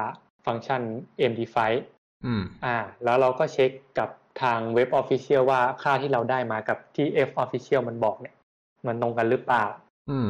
[0.46, 0.82] ฟังก์ชัน
[1.30, 1.56] MD5
[2.26, 4.08] อืมอ่า แล้วเราก็เช็คกับ
[4.42, 8.34] ทางเว็บ official ว่าค่าที่เราได้มากับที่ F Official มันบอกเนี่ย
[8.86, 9.64] มันตรงกันหรือเปล่า
[10.10, 10.28] อืม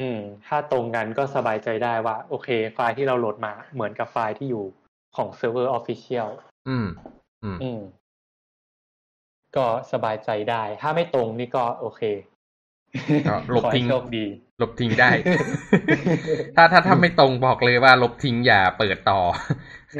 [0.00, 4.64] อืม ถ้าตรงกันก็สบายใจได้ว่า โอเค ไฟล์ที่เราโหลดมาเหมือนกับไฟล์ที่อยู่
[5.16, 6.28] ของเซิร์ฟเวอร์ official
[6.68, 6.86] อืม
[7.44, 7.80] อืมอืม
[9.56, 12.02] ก็สบายใจได้ ถ้าไม่ตรงนี่ก็โอเค
[13.28, 14.24] ก็ลบขอให้ทิ้งโชคดี
[14.60, 15.10] ลบทิ้งได้
[16.56, 19.20] ถ้าถ้าถ้าไม่ตรงบอกเลยว่า ลบทิ้งอย่าเปิดต่อ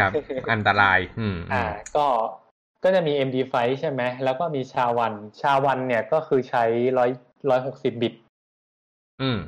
[0.01, 0.11] ครับ
[0.53, 1.65] อันตราย อืม อ่า
[1.97, 2.07] ก็
[2.85, 6.65] ก็จะมี MD5 ใช่ไหม แล้วก็มีชาวัน ชาวันเนี่ยก็คือใช้
[6.99, 7.11] ร้อย
[7.51, 8.15] ร้อยหกสิบบิต
[9.23, 9.39] อืม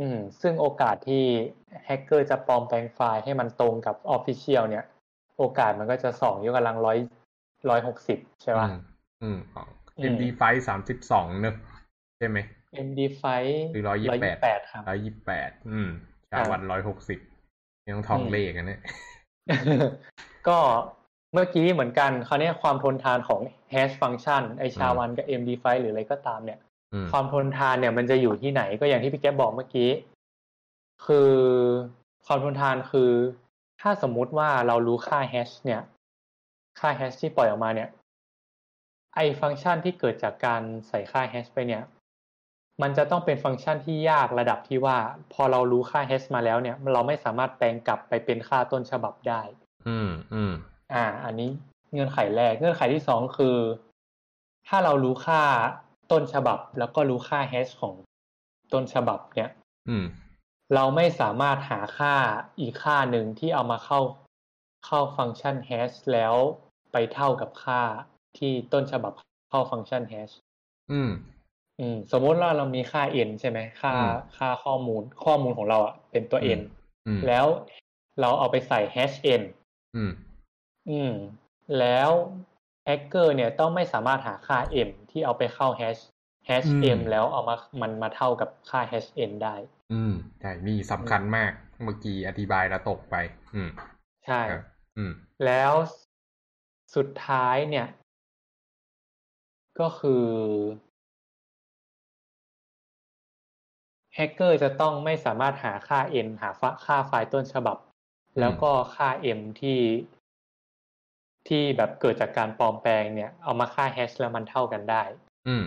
[0.00, 1.24] อืม ซึ่งโอกาสที่
[1.84, 4.84] แฮกเกอร์จะปลอมแปลงไฟล์ให้มันตรงกับ Official เนี่ย
[5.38, 6.98] โอกาสมันก็จะสองยกกำลังร้อย
[7.70, 8.78] ร้อยหกสิบใช่ป่ะอืม
[9.22, 9.62] อืมอ๋อ
[9.98, 11.56] อืม MD ไฟสามสิบสองเนอะ
[12.18, 12.38] ใช่ไหม
[12.86, 13.24] MD5
[13.72, 15.88] หรือ128แปดครับร้อยยี่แปดอืม
[16.30, 17.18] ชาอ่าวันร้อยหกสิบ
[17.88, 18.80] ยังทองอืมเลขกันเนี่ย
[20.48, 20.58] ก็
[21.32, 23.40] เมื่อกี้เหมือนกันคราวนี้ความทนทานของ
[23.72, 26.58] hash function ไอชาอืมวันกับ MD5 หรืออะไรก็ตามเนี่ย
[26.92, 29.90] อืมความทนทานเนี่ยมันจะอยู่ที่ไหนก็อย่างที่พี่แก๊ปบอกเมื่อกี้
[31.06, 31.32] คือ
[32.26, 33.10] ความทนทานคือ
[33.80, 35.82] ถ้าสมมุติว่าเรารู้ค่า hash เนี่ย
[36.80, 37.88] ค่า hash ที่ปล่อยออกมาเนี่ย
[39.14, 41.82] ไอฟังก์ชันที่เกิดจากการใส่ค่า hash ไปเนี่ย
[42.82, 44.98] มันจะต้องเป็นฟังก์ชันที่ยากระดับที่ว่า
[45.32, 49.42] พอเรารู้ค่า hash มาแล้วเนี่ย เราไม่สามารถแปลงกลับไปเป็นค่าต้นฉบับได้
[49.88, 50.52] อืมอืม
[50.94, 51.50] อ่า อันนี้
[51.92, 53.56] เงื่อนไขแรก เงื่อนไขที่สองคือ
[54.68, 55.42] ถ้าเรารู้ค่า
[56.12, 57.94] ต้นฉบับ แล้วก็รู้ค่า hash ของ
[58.72, 59.50] ต้นฉบับเนี่ย
[59.88, 60.04] อืม
[60.74, 62.14] เราไม่สามารถหาค่า
[62.60, 64.00] อีกค่าหนึ่งที่เอามาเข้า
[64.86, 66.34] เข้าฟังก์ชัน hash แล้ว
[66.94, 67.82] ไปเท่ากับค่า
[68.38, 69.12] ที่ต้นฉบับ
[69.50, 70.34] เข้าฟังก์ชัน hash
[70.92, 71.10] อืม
[71.80, 76.60] อืม สมมติว่าเรามีค่า n ใช่ไหมค่าอืมค่าข้อมูล ข้อมูลของเราอะเป็นตัว n
[77.06, 77.46] อืมแล้ว
[78.20, 79.42] เราเอาไปใส่ hash n
[79.96, 80.12] อืม
[80.90, 81.12] อืม
[81.78, 82.10] แล้ว
[82.84, 86.02] แฮกเกอร์เนี่ยต้องไม่สามารถหาค่า m ที่เอาไปเข้า hash
[86.48, 89.56] hash อืม m แล้วเอามามันมาเท่ากับค่า hash n ได้
[89.92, 91.52] อืม ใช่ นี่สำคัญมาก
[91.82, 93.16] เมื่อกี้อธิบายแล้วตกไป
[93.54, 93.68] อืม
[94.26, 94.62] ใช่ครับ
[94.96, 95.12] อืม
[95.46, 95.72] แล้ว
[96.96, 97.86] สุดท้ายเนี่ย
[99.80, 100.24] ก็คือ
[104.14, 106.50] แฮกเกอร์จะต้องไม่สามารถหาค่า n หา
[106.86, 107.76] ค่าไฟล์ต้นฉบับ
[108.40, 109.80] แล้วก็ค่า m ที่
[111.48, 115.02] ที่แบบเกิดจากการปลอมแปลงเนี่ย เอามาค่าแฮชแล้วมันเท่ากันได้
[115.48, 115.64] อืม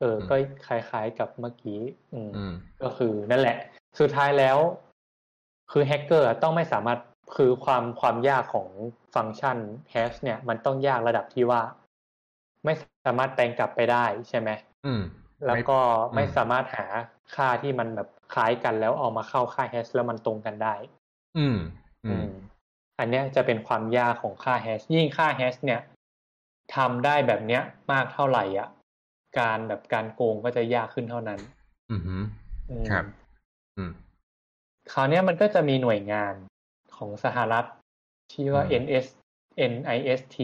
[0.00, 0.34] เอออืมก็
[0.66, 1.80] คล้ายๆกับเมื่อกี้
[2.14, 3.56] อืมอืม ก็คือนั่นแหละ
[4.00, 4.58] สุดท้ายแล้ว
[5.72, 6.98] คือแฮกเกอร์ต้องไม่สามารถ
[7.36, 8.68] คือความความยากของ
[9.14, 9.58] ฟังก์ชัน
[9.90, 11.62] แฮชเนี่ย มันต้องยากระดับที่ว่า
[12.64, 12.74] ไม่
[13.06, 14.50] สามารถแปลงกลับไปได้ใช่ไหม
[14.86, 15.02] อืม
[15.46, 15.78] แล้วก็
[16.14, 16.86] ไม่ไม่อืมสามารถหา
[17.34, 20.74] ค่าที่มันแบบคล้ายกันแล้วเอามาเข้าค่าแฮชแล้วมันตรงกันได้
[21.38, 21.56] อืม
[22.04, 22.30] อือืมม
[22.98, 25.80] อันเนี้ยจะเป็นความยากของค่าแฮชยิ่งค่าแฮชเนี่ย
[26.74, 27.62] ทำได้แบบเนี้ย
[27.92, 28.68] มากเท่าไหร่อะ
[29.38, 31.40] การแบบการโกงก็จะยากขึ้นเท่านั้น
[31.90, 32.16] อืมฮึ
[32.70, 33.04] อืมครับ
[33.76, 33.90] อืม
[34.92, 36.34] คราวเนี้ยมันก็จะมีหน่วยงาน
[37.00, 37.64] ของสหรัฐ
[38.32, 39.06] ที่ว่าอืม NS
[39.72, 40.38] NIST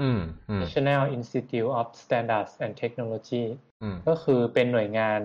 [0.00, 3.44] อืมอืม National Institute of Standards and Technology
[3.82, 5.20] อืมก็คือเป็นหน่วยงาน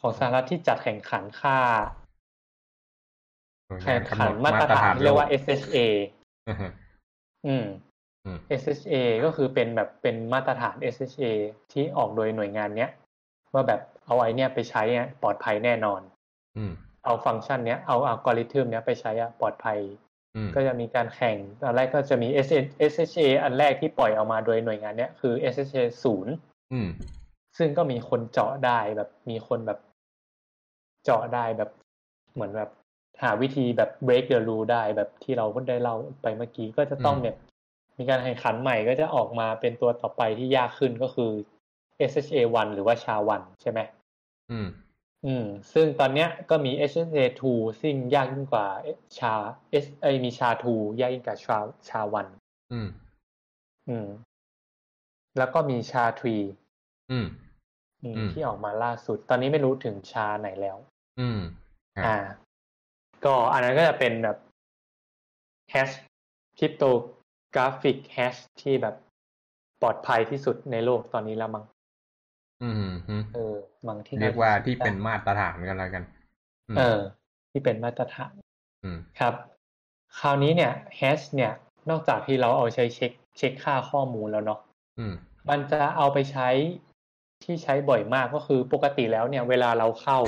[0.00, 1.58] ของสหรัฐที่จัดแข่งขันค่า
[3.68, 5.78] หน่วยแข่งางนขักำหนนดมาตรฐานเรียกว่าโล SHA
[6.48, 6.66] อือฮึ
[7.46, 7.66] อืม
[8.26, 11.24] อืม SHA ก็คือเป็นแบบเป็นมาตรฐาน SHA
[11.72, 12.90] ที่ออกโดยหน่วยงานเนี้ย
[13.52, 16.00] ว่าแบบเอาไอเนี้ยไปใช้อะปลอดภัยแน่นอน
[16.56, 16.72] อืม
[17.04, 19.78] เอาฟังก์ชันเนี้ยเอาอัลกอริทึมเนี้ยไปใช้อะปลอดภัย
[20.36, 22.28] อืมก็จะมีการแข่งตอนแรกก็จะมี
[22.92, 26.34] SHA อันแรกที่ปล่อยออกมาโดยหน่วยงานเนี้ยคือ SHA ศูนย์
[26.72, 26.88] อืม
[27.58, 29.78] ซึ่งก็มีคนเจาะได้แบบมีคนแบบ
[31.04, 31.70] เจาะได้แบบ
[32.34, 32.70] เหมือนแบบ
[33.22, 37.36] หาวิธีแบบ break the rule ได้แบบที่เราได้เล่าไปเมื่อกี้ก็จะต้องอืมเนี่ย
[37.98, 41.30] มีการแข่งขันใหม่ก็จะออกมาเป็นตัวต่อไปที่ยากขึ้นก็คือ
[42.10, 43.80] SHA 1หรือว่า SHA 1ใช่ไหม
[44.50, 44.66] อืม
[45.26, 48.66] อืมซึ่งตอนเนี้ยก็มี SHA 2 ซึ่งยากยิ่งกว่า
[49.16, 49.34] SHA
[49.84, 52.00] S ไอยมี SHA 2ยากยิ่งกว่า SHA SHA
[52.36, 52.88] 1อืม
[53.88, 54.08] อืม
[55.38, 57.26] แล้วก็มี SHA 3อืม
[58.02, 60.76] อืม อืม ที่ออกมาล่าสุด ตอนนี้ไม่รู้ถึง SHA ไหนแล้ว
[61.20, 61.40] อืม
[61.96, 62.16] ครับอ่า
[63.24, 64.36] ก็อันนั้นก็จะเป็นแบบ
[65.70, 65.90] แฮช
[66.58, 66.84] คริปโต
[67.54, 68.94] กราฟิกแฮชที่แบบ
[69.82, 71.64] ปลอดภัยที่สุดในโลกตอนนี้แล้วมั้ง
[72.62, 76.04] อืมฮึเออมั้งที่เรียกว่าที่ได้เป็นมาตรฐานกันแล้วกัน
[76.74, 76.98] มเออ
[77.50, 78.32] ที่เป็นมาตรฐาน
[78.84, 79.34] อืมครับ
[80.18, 81.52] คราวนี้เนี่ยแฮชเนี่ย
[81.90, 84.60] นอกจากที่เราเอาใช้เช็ค เช็คค่าข้อมูลแล้วเนาะ
[84.98, 85.14] อืม
[85.50, 86.48] มันจะเอาไปใช้
[87.44, 90.18] ที่ใช้บ่อยมากก็คือปกติแล้วเนี่ย เวลาเราเข้า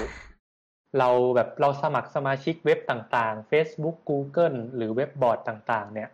[0.99, 6.09] เราแบบเราสมัครสมาชิกเว็บต่างๆ Facebook Google หรือเว็บบอร์ดต่าง ๆ เนี่ย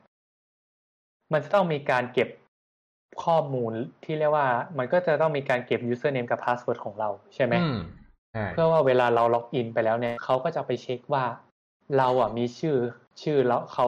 [1.33, 2.29] มันจะต้องมีการเก็บ
[3.25, 3.73] ข้อมูล
[4.05, 4.47] ที่เรียกว่า
[4.79, 7.79] มันก็จะต้องมีการเก็บ username กับ password ของเราใช่ไหมอืม
[8.33, 11.25] ใช่เพื่อว่าเวลาเราล็อกอินไปแล้วเนี่ยเขาก็จะไปเช็คว่า
[11.99, 12.77] เราอะมีชื่อ
[13.23, 13.87] ชื่อแล้วเขา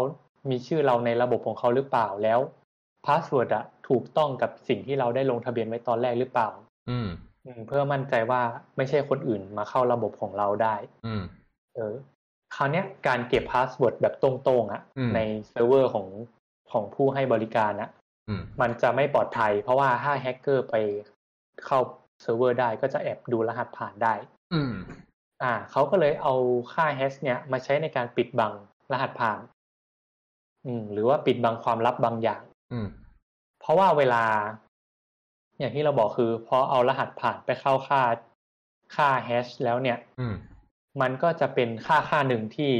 [0.50, 2.40] มีชื่อเราในระบบของเขาหรือเปล่าแล้ว
[3.06, 6.48] password อะถูกต้องกับสิ่งที่เราได้ลงทะเบียนไว้ตอนแรกหรือเปล่า
[6.90, 7.08] อืม
[7.46, 8.42] อืมเพื่อมั่นใจว่า
[8.76, 10.74] ไม่ใช่คนอื่นมาเข้าระบบของเราได้
[11.06, 11.22] อืม
[11.74, 11.94] เออ
[12.54, 16.06] คราวเนี้ยการเก็บ password แบบตรงๆอะอืมในเซิร์ฟเวอร์ของ
[16.72, 17.99] ของผู้ให้บริการอะอื
[18.40, 20.74] มมันจะไม่ปลอดภัย เพราะว่าถ้าแฮกเกอร์ไป
[21.66, 21.78] เข้า
[22.22, 24.14] เซิร์ฟเวอร์ได้ก็จะแอบดูรหัสผ่านได้
[24.54, 24.72] อืม
[25.42, 26.34] อ่าเขาก็เลยเอา
[26.72, 28.52] ค่า hash เนี่ยมาใช้ในการปิดบัง
[28.92, 29.40] รหัสผ่าน
[30.66, 32.88] อืม หรือว่าปิดบังความลับบางอย่าง อืม
[33.60, 34.24] เพราะว่าเวลา
[35.58, 38.02] อย่างที่เราบอกคือพอเอารหัสผ่านไปเข้าค่า
[38.94, 40.34] ค่า hash แล้วเนี่ย อืม
[41.00, 42.72] มันก็จะเป็นค่าค่าหนึ่งที่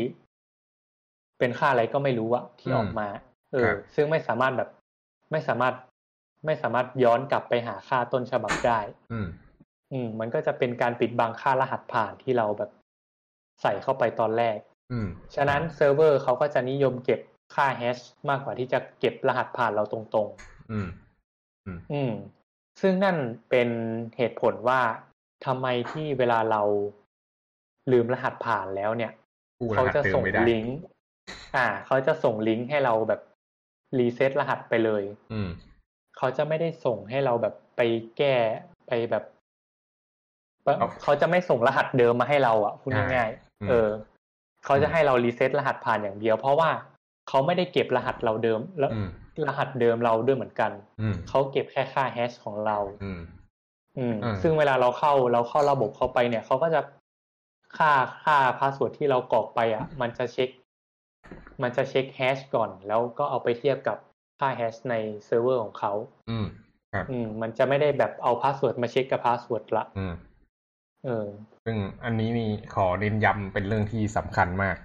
[1.39, 3.09] เป็นค่าอะไรก็ไม่รู้อะที่อืมออกมา
[3.53, 4.69] เออครับซึ่งไม่สามารถแบบ
[5.31, 5.75] ไม่สามารถ
[6.47, 8.81] ไม่สามารถย้อนกลับไปหาค่าต้นฉบับได้
[9.13, 9.29] อืม
[9.93, 12.71] อืม มันก็จะเป็นการปิดบังค่ารหัสผ่านที่เราแบบ
[13.63, 14.59] ใส่เข้าไปตอนแรก
[14.93, 17.21] อืม ฉะนั้นเซิร์ฟเวอร์เขาก็จะนิยมเก็บ
[17.55, 17.99] ค่า hash
[18.29, 20.29] มากกว่าที่จะเก็บรหัสผ่านเราตรง
[20.73, 22.13] อืมๆอืม
[22.81, 23.17] ซึ่งนั่น
[23.51, 23.69] เป็น
[24.17, 24.81] เหตุผลว่า
[25.47, 26.63] ทำไมที่เวลาเรา
[27.93, 29.13] ลืมรหัสผ่านแล้วเนี่ย
[29.61, 30.77] กู้รหัสเดิมไม่ได้เขาจะส่งลิงก์
[31.57, 33.21] อ่า เขาจะส่งลิงก์ให้เราแบบ
[33.99, 35.51] รีเซ็ตรหัสไปเลย อืม
[36.17, 37.81] เขาจะไม่ได้ส่งให้เราแบบไป
[38.17, 38.35] แก้
[38.87, 39.25] ไปแบบ
[40.67, 43.31] ปะครับเขาจะไม่ส่งรหัสเดิมมาให้เราอะพูดง่ายๆใช่
[43.63, 43.89] อืมเออ
[44.65, 46.71] เขาจะให้เรารีเซ็ตรหัสผ่านอย่างเดียว เพราะว่า
[47.29, 49.09] เขาไม่ได้เก็บรหัสเราเดิม แล้วอืม
[49.49, 53.21] รหัสเดิมเราด้วยเหมือนกันอืมเขาเก็บแค่ค่า hash ของเราอืม
[53.99, 56.81] อืมอืม ซึ่งเวลาเราเข้าเราเข้าระบบเข้าไปเนี่ยเขาก็จะ
[57.77, 57.91] ค่า
[58.25, 60.49] ค่า password ที่เรากรอกไปอะ มันจะเช็ค
[61.63, 63.99] มันจะเช็ค hash ก่อน แล้วก็เอาไปเทียบกับ
[64.39, 64.95] ค่า hash ใน
[65.27, 65.93] เซิร์ฟเวอร์ของเขา
[66.31, 66.47] อืม
[66.95, 70.15] ครับอืมมันจะไม่ได้แบบเอา password มาเช็คกับ password ละอืม
[71.05, 71.27] เออ
[71.65, 74.77] ซึ่งอันนี้นี่ขอเน้นย้ำเป็นเรื่องที่สำคัญมาก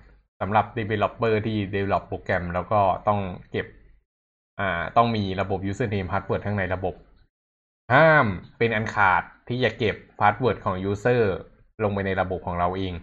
[0.42, 3.20] สำหรับ developer ที่ develop โปรแกรม แล้วก็ต้อง
[3.52, 3.68] เก็บ
[4.60, 6.96] อ่า ต้องมีระบบ username password ข้างในระบบ
[7.94, 8.26] ห้าม
[8.58, 11.22] เป็นอันขาดที่จะเก็บ password ของ user
[11.84, 12.94] ลงไปในระบบของเราเอง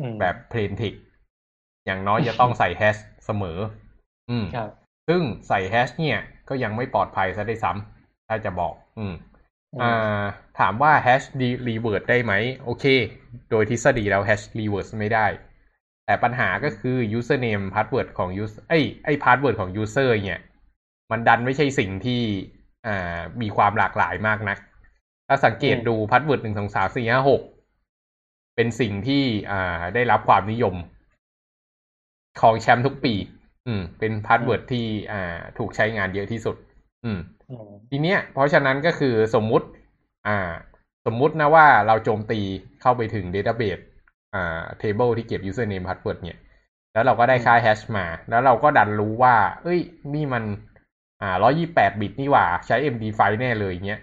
[0.00, 1.00] อืมแบบ plain text
[1.86, 3.58] อย่างน้อยจะต้องใส่ hash เสมอ
[4.30, 4.70] อืมครับ
[5.08, 9.14] ซึ่งใส่ hash เนี่ย ก็ยังไม่ปลอดภัยซะได้วยซ้ำถ้าจะบอก อืม
[9.82, 10.22] อ่า
[10.58, 12.32] ถามว่า hash นี่ reverse ได้ไหม
[12.64, 12.84] โอเค
[13.50, 15.26] โดยทฤษฎีแล้ว hash reverse ไม่ได้
[16.04, 20.42] แต่ปัญหาก็คือ username password ของ user ไอ้ไอ้ password ของ user เนี่ย
[21.10, 22.22] มันดันไม่ใช่สิ่งที่
[22.86, 24.58] อ่ามีความหลากหลายมากนัก
[25.28, 27.42] ถ้าสังเกตดู password หนึ่งสองสามสี่ห้าหก
[28.56, 30.74] เป็นสิ่งที่อ่าได้รับความนิยม
[32.40, 33.14] ครองแชมป์ทุกปี
[33.66, 36.56] อืม เป็น password ที่อ่าถูกใช้งานเยอะที่สุด
[37.04, 37.20] อืม
[37.50, 39.66] อืมทีเนี้ย เพราะฉะนั้นก็คือสมมุติ
[40.28, 40.38] อ่า
[41.06, 42.40] สมมุตินะว่าเราโจมตี
[42.80, 43.82] เข้าไปถึง Database
[44.34, 46.38] อ่า table ที่เก็บ username password เนี่ย
[46.92, 49.80] แล้วเราก็ได้ค่า hash มา แล้วเราก็ดันรู้ว่า เอ้ย
[50.14, 50.44] นี่มัน
[51.22, 54.00] อ่าร้อยี่แปดบิตนี่หว่า ใช้ MD5 แน่เลยเงี้ย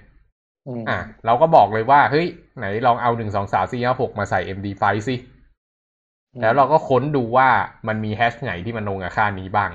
[0.68, 5.16] อืมอะเราก็บอกเลยว่า เฮ้ย ไหนลองเอาหนึ่งสองสามสี่ห้าหกมาใส่ MD5 สิ
[6.42, 7.48] แล้วเราก็ค้นดูว่า
[7.88, 9.72] มันมีแฮชไหนที่มันตรงกับค่านี้บ้าง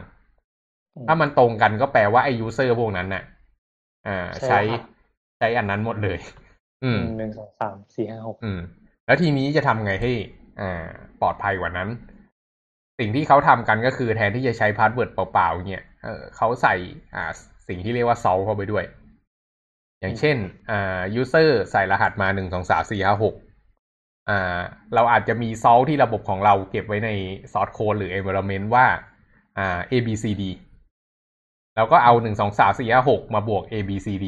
[1.07, 3.23] ถ้ามันตรงกันก็แปลว่าไอ้ยูเซอร์พวกนั้นน่ะ
[4.07, 4.61] อ่าใช้
[5.39, 6.19] ใช้อันนั้นหมดเลย
[6.85, 8.61] อืมหนึ่งสองสามสี่ห้าหกอืม
[9.07, 10.13] แล้วทีนี้จะทำไงให้
[10.61, 10.89] อ่า
[11.21, 11.89] ปลอดภัยกว่านั้น
[12.99, 16.75] สิ่งที่เขาทำกันก็คือแทนที่จะใช้ password เปล่าๆเนี่ยเออเขาใส่
[17.15, 17.31] อ่า
[17.69, 18.85] สิ่งที่เรียกว่า salt เข้าไปด้วย
[20.01, 20.37] อย่างเช่น
[20.71, 23.35] อ่า user ใส่รหัสมาหนึ่งสองสามสี่ห้าหก
[24.31, 24.59] อ่า
[24.95, 27.11] เราอาจจะมี salt ที่ระบบของเราเก็บไว้ใน
[27.53, 28.87] source code หรือ environment ว่า
[29.59, 30.43] อ่า A B C D
[31.77, 34.27] แล้วก็เอาหนึ่งสองสามสี่ห้าหกมาบวก A B C D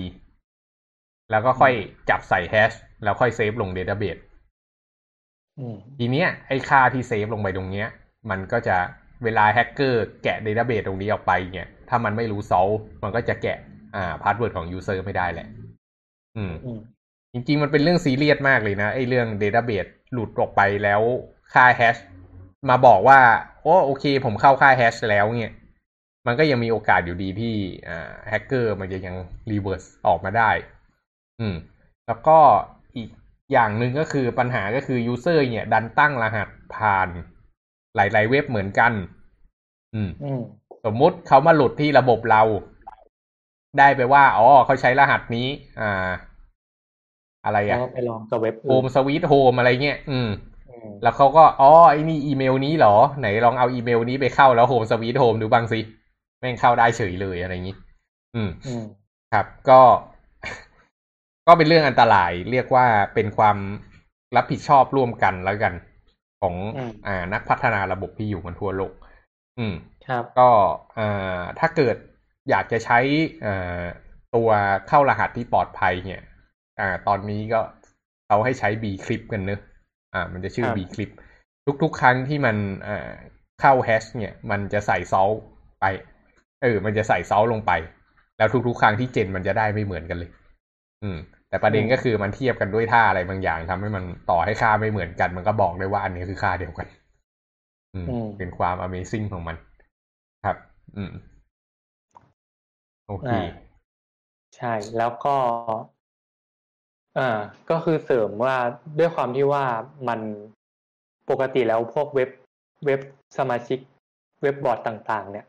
[1.31, 1.73] แล้วก็ค่อย
[2.11, 4.21] จับใส่ hash แล้วค่อย save ลง Database
[5.59, 7.89] อืมทีเนี้ยไอ้ค่าที่ save ลงไปตรงเนี้ย
[8.31, 8.77] มันก็จะ
[9.25, 12.69] เวลาแฮกเกอร์แกะ Database ตรงนี้ออกไปเนี่ย ถ้ามันไม่รู้ salt
[13.03, 13.59] มันก็จะแกะ
[13.97, 15.47] อ่า password ของ user ไม่ได้แหละ
[16.37, 16.81] อืมอืม
[17.33, 21.01] จริงๆ มันเป็นเรื่องซีเรียสมากเลยนะไอ้เรื่อง Database หลุดออกไปแล้ว
[21.53, 21.97] ค่า hash
[22.69, 23.21] มาบอกว่า
[23.63, 25.55] โอ้โอเค ผมเข้าค่า hash แล้วเนี่ย
[26.27, 27.55] มันก็ยังมีโอกาสอยู่ดีที่
[27.89, 29.15] อ่าแฮกเกอร์มันจะยัง
[29.51, 30.51] reverse ออกมาได้
[31.41, 31.55] อืม
[32.07, 32.39] แล้วก็
[32.97, 33.09] อีก
[33.53, 37.09] อย่างหนึ่งก็คือปัญหาก็คือ user เนี่ย ดันตั้งรหัสผ่าน
[37.97, 38.93] หลาย ๆ เว็บเหมือนกัน
[39.95, 40.43] อืมอืม
[40.85, 42.43] สมมุติเขามาหลุดที่ระบบเรา
[43.79, 45.49] ได้ไปว่า อ๋อเขาใช้รหัสนี้
[45.81, 46.11] อ่า
[47.45, 50.31] อะไรแล้วอะก็ไปลองกับเว็บโฮมสวีทโฮมอะไรเงี้ยอืม
[50.71, 55.81] อืมแล้วเขาก็อ๋อไอ้นี่อีเมลนี้เหรอ ไหนลองเอาอีเมลนี้ไปเข้าแล้วโฮมสวีทโฮมดูบ้างสิ
[56.41, 57.77] แม่งเข้าได้เฉยเลยอะไรอย่างนี้
[58.35, 58.85] อืมอืม
[59.33, 59.81] ครับ ก็
[61.47, 63.57] ก็เป็นเรื่องอันตราย เรียกว่าเป็นความ
[64.37, 65.75] รับผิดชอบร่วมกันแล้วกัน
[66.41, 68.93] ของอืมอ่านักพัฒนาระบบที่อยู่กันทั่วโลก
[69.59, 69.75] อืม
[70.09, 70.49] ครับ ก็
[70.99, 71.97] อ่าถ้าเกิด
[72.51, 72.99] อยากจะใช้
[73.45, 73.83] อ่า
[74.35, 74.51] ตัว
[74.89, 76.23] เข้ารหัสที่ปลอดภัยเนี่ย
[76.81, 77.61] อ่า ตอนนี้ก็
[78.27, 79.61] เขาให้ใช้ B clip กันเนอะ
[80.15, 81.11] อ่า มันจะชื่อครับ B clip
[81.83, 82.57] ทุกๆ ครั้งที่มัน
[82.87, 83.11] อ่า
[83.61, 85.31] เข้าแฮชเนี่ย มันจะใส่ซอล
[85.81, 85.85] ไป
[86.63, 87.73] เออ มันจะใส่ซอลลงไป
[88.39, 90.31] แล้วทุกๆ ครั้งที่เจนมันจะได้ไม่เหมือนกันเลย
[91.03, 96.87] อืม แต่ประเด็นก็คือมันเทียบกันด้วยท่าอะไรบางอย่างทำให้มันต่อให้ค่าไม่เหมือนกัน มันก็บอกได้ว่าอันนี้คือค่าเดียวกัน
[97.95, 99.57] อืมอืมเป็นความ Amazing ของมัน
[100.45, 100.57] ครับ
[100.97, 101.13] อืม
[103.09, 103.39] โอเคอ่า
[104.57, 105.37] ใช่ แล้วก็
[107.19, 107.29] อ่า
[107.71, 108.57] ก็คือเสริมว่า
[108.99, 109.65] ด้วยความที่ว่า
[110.09, 110.21] มัน
[111.31, 112.31] ปกติแล้วพวกเว็บ
[112.87, 113.01] เว็บ
[113.39, 113.79] สมาชิก
[114.43, 115.47] เว็บบอร์ดต่างๆ เนี่ย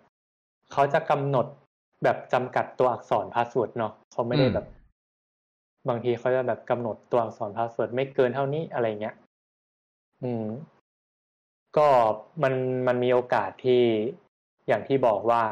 [0.71, 1.45] เขาจะกำหนด
[2.03, 4.67] แบบจำกัดตัวอักษร password เนาะเขาไม่ได้อืมแบบ
[5.89, 9.15] บางทีเขาจะแบบกำหนดตัวอักษร password ไม่เกินเท่านี้อะไรเงี้ย
[10.23, 10.45] อืม
[11.77, 11.87] ก็
[12.43, 12.53] มัน
[12.87, 13.83] มันมีโอกาสที่
[14.67, 15.43] อย่างที่บอกว่า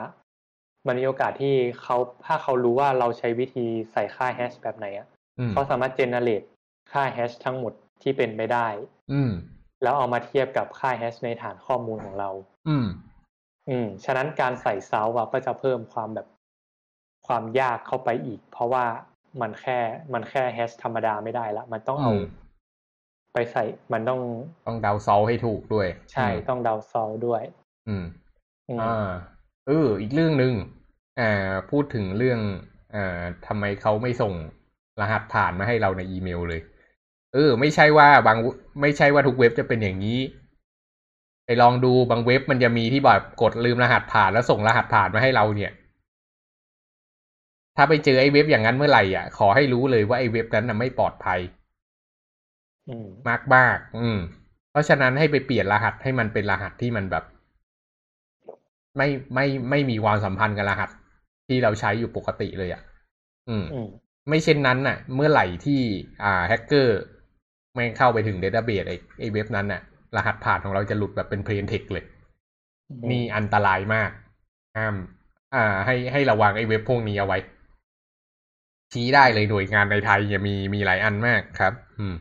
[0.87, 6.41] มันมีโอกาสที่เขาถ้าเขารู้ว่าเราใช้วิธีใส่ค่าแฮชแบบไหนอะอืม เขาสามารถเจเนเรต
[6.91, 8.67] ค่าแฮชทั้งหมดที่เป็นไปได้
[9.11, 9.31] อืม
[9.83, 12.29] แล้วเอามาเทียบกับค่าแฮชในฐานข้อมูลของเรา
[12.67, 12.85] อืม
[13.69, 16.27] อืม ฉะนั้นการใส่เซาอะก็จะเพิ่มความแบบ
[17.27, 18.85] ความยากเข้าไปอีก เพราะว่า
[19.41, 19.79] มันแค่
[20.13, 22.23] มันแค่แฮชธรรมดาไม่ได้ละ มันต้องเอาอืม
[23.33, 24.21] ไปใส่ มันต้อง
[24.67, 27.41] ต้องเดาซอลให้ถูกด้วย ใช่อืมต้องเดาซอลด้วย
[27.87, 28.05] อืม
[28.69, 29.11] อืม อ่า
[29.67, 30.53] เออ อีกเรื่องหนึ่ง
[31.19, 32.39] อ่า พูดถึงเรื่อง
[32.95, 34.33] อ่าทำไมเขาไม่ส่ง
[35.01, 36.61] รหัสผ่านมาให้เราในอีเมลเลย
[37.33, 38.37] เออ ไม่ใช่ว่าบาง
[38.81, 40.19] ไม่ใช่ว่าทุกเว็บจะเป็นอย่างนี้
[41.45, 45.71] ไปลองดูบางเว็บมันจะมีที่แบบกดลืมรหัสผ่านแล้วส่งรหัสผ่านมาให้เราเนี่ย
[47.77, 51.39] ถ้าไปเจอไอ้เว็บอย่างนั้นเมื่อไหร่อะ ขอให้รู้เลยว่าไอ้เว็บนั้นน่ะไม่ปลอดภัย
[52.89, 54.19] อืมมากมากๆอืม
[54.71, 57.23] เพราะฉะนั้นให้ไปเปลี่ยนรหัสให้มันเป็นรหัสที่มันแบบ
[58.97, 60.89] ไม่ไม่ไม่มีความสัมพันธ์กับรหัส
[61.47, 62.81] ที่เราใช้อยู่ปกติเลยอะ
[63.49, 63.87] อืมอืม
[64.29, 65.81] ไม่เช่นนั้นน่ะ เมื่อไหร่ที่
[66.23, 66.99] อ่าแฮกเกอร์
[67.73, 69.81] แม่งเข้าไปถึงเดต้าเบสไอ้ไอ้เว็บนั้นน่ะ
[70.15, 72.05] รหัสผ่านของเราจะหลุดแบบเป็นเพลนเทคเลย
[73.11, 74.11] นี่อันตรายมาก
[74.77, 74.95] ห้าม
[75.55, 77.37] อ่า ให้ให้ระวังไอ้เว็บพวกนี้เอาไว้
[78.93, 82.15] ชี้ได้เลยหน่วยงานในไทยเนี่ยมีมีหลายอันมากครับ อืม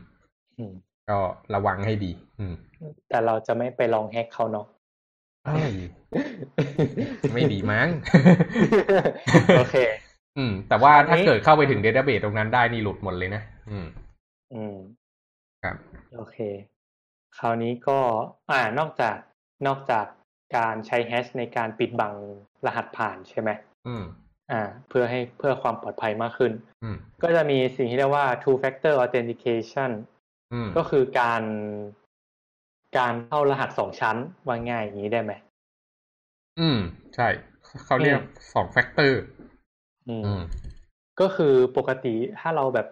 [0.57, 0.73] อืม
[1.09, 1.19] ก็
[1.53, 2.53] ระวังให้ดี อืม
[3.09, 4.67] แต่เราจะไม่ไปลองแฮกเขาเนาะ
[5.45, 5.73] เอ้ย
[7.33, 7.87] ไม่ดีมั้ง
[9.57, 9.75] โอเค
[10.37, 13.87] อืม แต่ว่าคราวนี้ถ้าเกิดเข้าไปถึงเดต้าเบสตรงนั้นได้นี่หลุดหมดเลยนะ อืม
[14.53, 14.77] อืม
[15.63, 15.75] ครับ
[16.15, 16.37] โอเค
[17.37, 17.99] คราวนี้ก็
[18.51, 19.17] อ่านอกจาก
[19.67, 20.05] นอกจาก
[20.57, 22.13] การใช้แฮชในการปิดบัง
[22.65, 23.49] รหัสผ่านใช่ไหม
[23.87, 24.03] อืม
[24.51, 26.51] อ่า เพื่อให้เพื่อความปลอดภัยมากขึ้น
[26.83, 29.91] อืม ก็จะมีสิ่งที่เรียกว่า two factor authentication
[30.53, 31.43] อืม ก็คือการ
[32.97, 34.17] การเข้ารหัสสองชั้น
[34.47, 35.33] ว่าง่ายอย่างนี้ได้ไหม
[36.59, 36.79] อืม
[37.15, 37.27] ใช่
[37.85, 39.21] เขาเรียกอืมสองแฟกเตอร์
[40.07, 40.41] อืมอืม
[41.19, 42.87] ก็คือปกติถ้าเราแบบ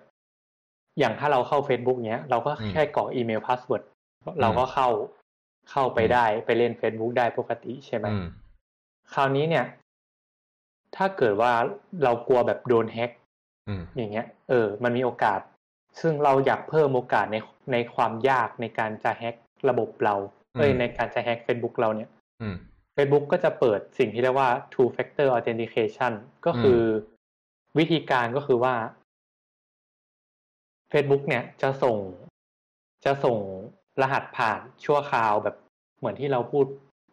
[0.99, 3.83] อย่างถ้าเราเข้า Facebook เนี้ย เราก็อืมแค่กรอกอีเมล password
[4.41, 4.87] เราก็เข้า
[5.71, 8.25] เข้าไปอืมได้ไปเล่น Facebook ได้ปกติใช่ไหมอืม
[9.13, 9.65] คราวนี้เนี่ย
[10.95, 11.51] ถ้าเกิดว่า
[12.03, 13.11] เรากลัวแบบโดนแฮ็ก
[13.67, 15.39] อืมอย่างเงี้ย เออ มันมีโอกาส
[16.01, 17.37] ซึ่งเราอยากเพิ่มโอกาสใน
[17.71, 19.35] ในความยากในการจะแฮ็ก
[19.69, 20.15] ระบบเรา
[20.57, 22.09] เอ้ยอืมในการจะแฮ็ก Facebook เราเนี่ย
[22.41, 22.55] อืม
[22.99, 26.13] Facebook ก็จะเปิดสิ่งที่เรียกว่า two factor authentication
[26.45, 28.75] ก็คืออวิธีการก็คือว่า
[30.91, 31.97] Facebook เนี่ยจะส่ง
[33.05, 33.37] จะส่ง
[34.01, 35.55] รหัสผ่านชั่วคราวแบบ
[35.97, 36.65] เหมือนที่เราพูด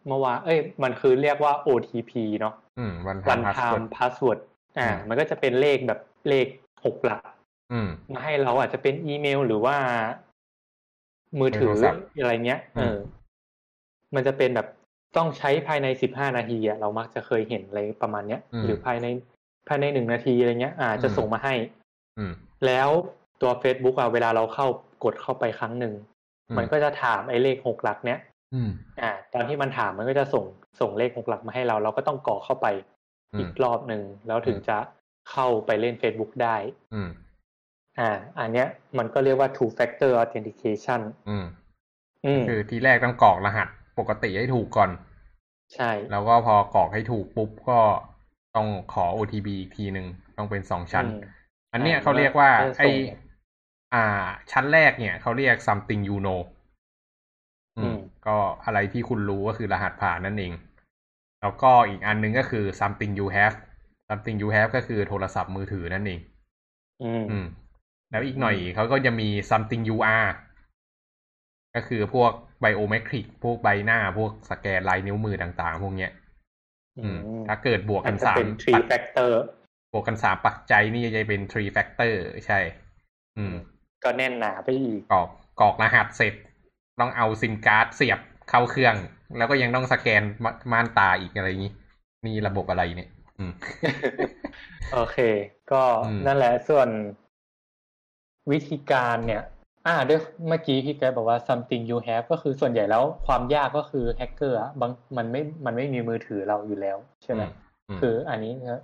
[0.07, 4.39] เมื่อวานเอ้ย มันคือเรียกว่า OTP เนาะอืมวัน one ทาม time password
[4.77, 6.47] อ่าอืมมันก็จะเป็นเลขแบบเลข
[6.85, 7.23] หกหลัก
[7.71, 9.75] อืมมาให้เราอาจจะเป็นอีเมลหรือว่า
[11.39, 12.97] มือถือโทรศัพท์อะไรเงี้ยอืเอมอ
[14.15, 14.67] มันจะเป็นแบบ
[15.17, 19.07] ต้องใช้ภายในสิบห้านาทีอะเรามักจะเคยเห็นอะไรประมาณเนี้ย หรือภายใน
[19.67, 21.53] ภายในหนึ่งนาทีอะไรเงี้ย อ่าจะส่งมาให้
[22.17, 22.31] อืม
[22.65, 22.89] แล้ว
[23.41, 24.67] ตัว Facebook อะเวลาเราเข้า
[25.03, 25.93] กดเข้าไปครั้งหนึ่ง
[26.49, 28.19] อืมมันก็จะถามไอ้เลขหกหลักเนี้ย
[28.53, 28.69] อืม
[29.01, 30.45] อ่า ตอนที่มันถามมันก็จะส่ง
[30.81, 32.67] ส่งเลขหกหลักมาให้เรา เราก็ต้องกรอกเข้าไป
[33.33, 34.77] อือีมกรอบหนึ่งแล้วถึงอืมจะ
[35.31, 36.55] เข้าไปเล่น Facebook ได้
[36.93, 37.09] อืม
[37.99, 38.09] อ่า
[38.39, 41.45] อันเนี้ยมันก็เรียกว่า two factor authentication อืม
[42.25, 43.67] อืม คือทีแรกต้องกรอกรหัส
[43.99, 44.89] ปกติให้ถูกก่อน
[45.73, 47.79] ใช่ แล้วก็พอกรอกให้ถูกปุ๊บก็
[48.55, 50.07] ต้องขอ OTP อีกทีหนึ่ง
[50.37, 51.13] ต้องเป็นสองชั้นอืม
[51.73, 52.95] อันเนี้ยอ่าเขาเรียกว่าแล้วไอส่ง
[53.93, 54.05] อ่า
[54.51, 56.41] ชั้นแรกเนี่ยเขาเรียก something you know
[57.77, 57.97] อือืมม
[58.27, 60.53] ก็อะไรที่คุณรู้ก็คือรหัสผ่านนั่นเอง
[61.41, 63.55] แล้วก็อีกอันหนึงก็คือ something you have
[64.09, 66.19] something you have ก็คือโทรศัพท์มือถือนั่นเอง
[67.01, 67.45] อืมอืม
[68.09, 70.31] แล้วอีกหน่อยเขาก็จะมี something you are
[71.75, 72.31] ก็คือพวก
[72.63, 76.11] biometric พวกใบหน้าพวกสแกนลายนิ้วมือต่างๆ พวกเนี้ย
[76.99, 79.31] อืมถ้าเกิดบวกอากัจนจะสามเป็น three ปัจ factor
[79.93, 82.13] บวกกันสามปัจจัยนี่จะเป็น three factor
[82.47, 82.59] ใช่
[83.37, 83.53] อืม
[84.03, 85.29] ก็แน่นหนาไปอีกกรอก
[85.59, 86.33] กรอกรหัสเสร็จ
[86.99, 88.95] ต้องเอาซิมการ์ดเสียบเข้าเครื่อง
[89.37, 91.73] แล้วก็ยังต้องสแกนมม่านตาอีกอะไรอย่างนี้
[92.25, 93.51] นี่ระบบอะไรเนี่ยอืม
[94.93, 95.17] โอเค
[95.71, 96.89] ก็อืมนั่นแหละส่วน
[98.51, 99.43] วิธีการเนี่ย
[99.87, 107.41] อ่าด้วยเมื่อกี้พี่แกบอกว่า something you have ก็คือส่วนใหญ่แล้วความยากก็คือแฮกเกอร์อะบางมันไม่มันไม่มีมือถือเราอยู่แล้ว ใช่ไหม
[107.89, 108.81] อืมคืออันนี้นะ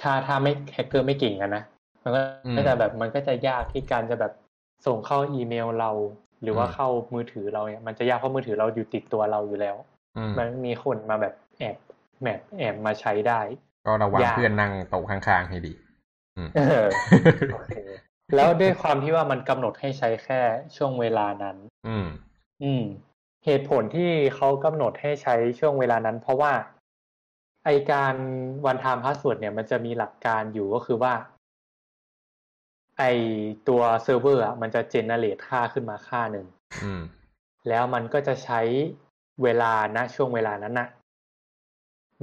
[0.00, 1.62] ถ้าถ้าไม่แฮกเกอร์ไม่เก่งอะนะ
[2.02, 4.32] มันก็อืมก็จะแบบมันก็จะยากที่การจะแบบ
[4.86, 5.90] ส่งเข้าอีเมลเรา
[6.42, 9.76] หรือว่าอืมเข้ามือถือเราเนี่ยมันจะยากเพราะมือถือเราอยู่ติดตัวเราอยู่แล้ว
[10.16, 11.76] อืมมันมีคนมาแบบแอบ
[12.22, 13.40] แอบแอบมาใช้ได้
[13.86, 15.72] ก็ระวังยากเพื่อนนั่งโต๊ะข้างๆให้ดี
[18.30, 20.40] อืมเออโอเคแล้วด้วยความที่ว่ามันกำหนดให้ใช้แค่
[20.76, 21.56] ช่วงเวลานั้น
[21.86, 22.06] อืม
[22.62, 22.84] อืม
[23.44, 26.52] เหตุผลที่เขากำหนดให้ใช้ช่วงเวลานั้น เพราะว่า
[27.64, 28.14] ไอการ
[28.66, 31.14] one-time password เนี่ยมันจะมีหลักการอยู่ก็คือว่า
[32.98, 33.02] ไอ
[33.68, 36.46] ตัวเซิร์ฟเวอร์อะมันจะ generate ค่าขึ้นมาค่าหนึ่ง
[36.84, 37.02] อืม
[37.68, 38.60] แล้วมันก็จะใช้
[39.42, 40.88] เวลาณช่วงเวลานั้นนะ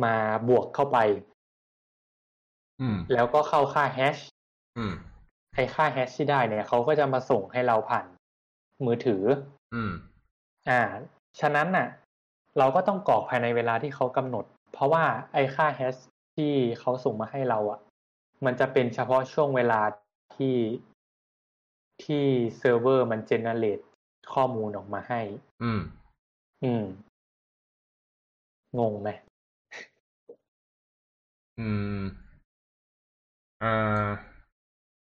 [0.04, 0.16] มา
[0.50, 0.98] บวกเข้าไป
[2.82, 4.18] อืมแล้วก็เข้าค่าแฮช
[4.78, 4.94] อืม
[5.54, 8.06] ไอค่าแฮชที่ได้เนี่ยเขาก็จะมาส่งให้เราผ่าน
[8.86, 9.24] มือถือ
[9.74, 9.92] อืม
[10.70, 10.82] อ่า
[11.40, 11.88] ฉะนั้นน่ะ
[12.58, 15.96] เราก็ต้องกรอกภายในเวลาที่เขากำหนด เพราะว่าไอค่าแฮช
[16.36, 17.80] ที่เขาส่งมาให้เราอะ
[18.46, 19.82] มันจะเป็นเฉพาะช่วงเวลา
[20.36, 20.58] ที่
[22.04, 22.26] ที่
[22.58, 23.80] เซิร์ฟเวอร์มันเจเนเรต
[24.34, 25.22] ข้อมูลออกมาให้
[25.64, 25.82] อืม
[26.64, 26.84] อืม
[28.80, 29.10] งงไหม
[31.60, 32.02] อืม
[33.60, 33.72] เอ่
[34.06, 34.33] อจ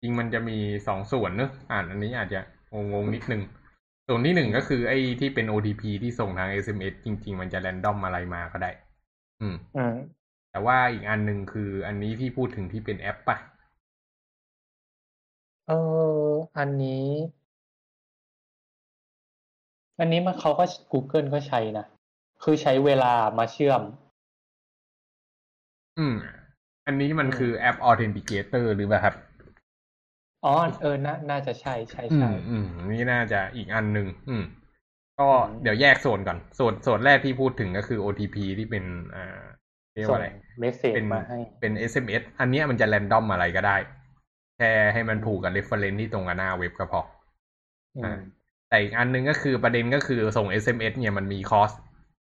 [0.05, 2.39] ริงมันจะมีสองส่วนเนอะอ่านอันนี้อาจจะ
[2.73, 3.41] งงๆนิดนึง
[4.07, 8.71] ส่วนที่หนึ่งก็คือไอ้ที่เป็น OTP ที่ส่งทาง SMS จริง ๆ มันจะแรนดอมอะไรมาก็ได้
[9.41, 9.95] อืมอืม
[10.51, 13.37] แต่ว่าอีกอันหนึ่งคืออันนี้ที่พูดถึงที่เป็นแอปปะ
[15.67, 15.73] เออ
[16.57, 17.07] อันนี้
[19.99, 21.85] อันนี้มันเขาก็ Google ก็ใช้นะ
[22.43, 23.81] คือใช้เวลามาเชื่อม
[25.97, 26.15] อืม
[26.85, 29.15] อันนี้มันอืมคือแอป Authenticator หรือเปล่าครับ
[30.45, 34.43] อ๋อเออน่าน่าจะใช่ใช่อืใช่มอืมนี่น่าจะอีกอันหนึ่งอืม
[35.19, 38.83] ก็อืมเดี๋ยวแยกโซนก่อนโซนโซนแรกที่พูดถึงก็คือ OTP ที่เป็น
[39.15, 39.43] อ่า
[39.95, 40.27] เรียกส่ว่างอะไร
[40.59, 43.77] เมสเซจเป็นมาให้เป็น SMS อันเนี้ยมันจะแรนดอมอะไรก็ได้
[44.57, 47.01] แค่ให้มันผูกกับ reference ที่ตรงกับหน้าเว็บก็พอ
[47.95, 48.15] อือ่าม
[48.69, 51.71] แต่อีกอันหนึงก็คือประเด็นก็คือส่ง SMS เนี่ยมันมีคอส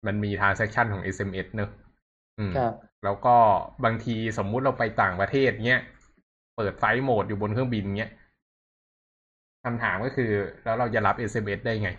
[0.06, 1.70] มันมี transaction ของ SMS เนอะ
[2.38, 3.36] อืมครับแล้วก็
[3.84, 8.10] บางทีสมมุติเราไปต่างประเทศเนี้ยเปิดไฟล์โหมดอยู่บนเครื่องบินเนี้ย
[9.64, 10.30] คำถามก็คือ
[10.64, 11.90] แล้วเราจะรับ SMS ได้ไง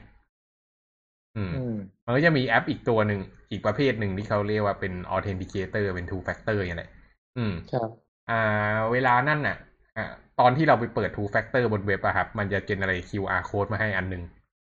[1.38, 3.20] อืมอืม มันก็จะมีแอปอีกตัวหนึ่ง
[3.52, 6.84] อีกประเภทหนึ่งที่เขาเรียกว่าเป็น authenticator เป็น two factor อย่างไร
[7.38, 7.90] อืม ครับ
[8.30, 9.58] อ่า เวลานั่นน่ะ
[9.98, 10.06] อ่า
[10.40, 14.24] ตอนที่เราไปเปิด two factor บนเว็บอะครับ มันจะเจนอะไร QR code มาให้อันหนึ่ง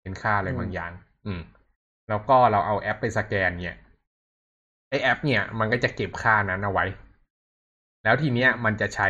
[0.02, 0.92] เป็นค่าอะไรอืมบางอย่าง
[1.26, 1.40] อืม
[2.10, 3.78] แล้วก็เราเอาแอปไปสแกน เนี่ย
[4.90, 6.86] ไอแอป เนี่ย มันก็จะเก็บค่านั้นเอาไว้
[8.04, 9.08] แล้วทีเนี้ยมันจะใช้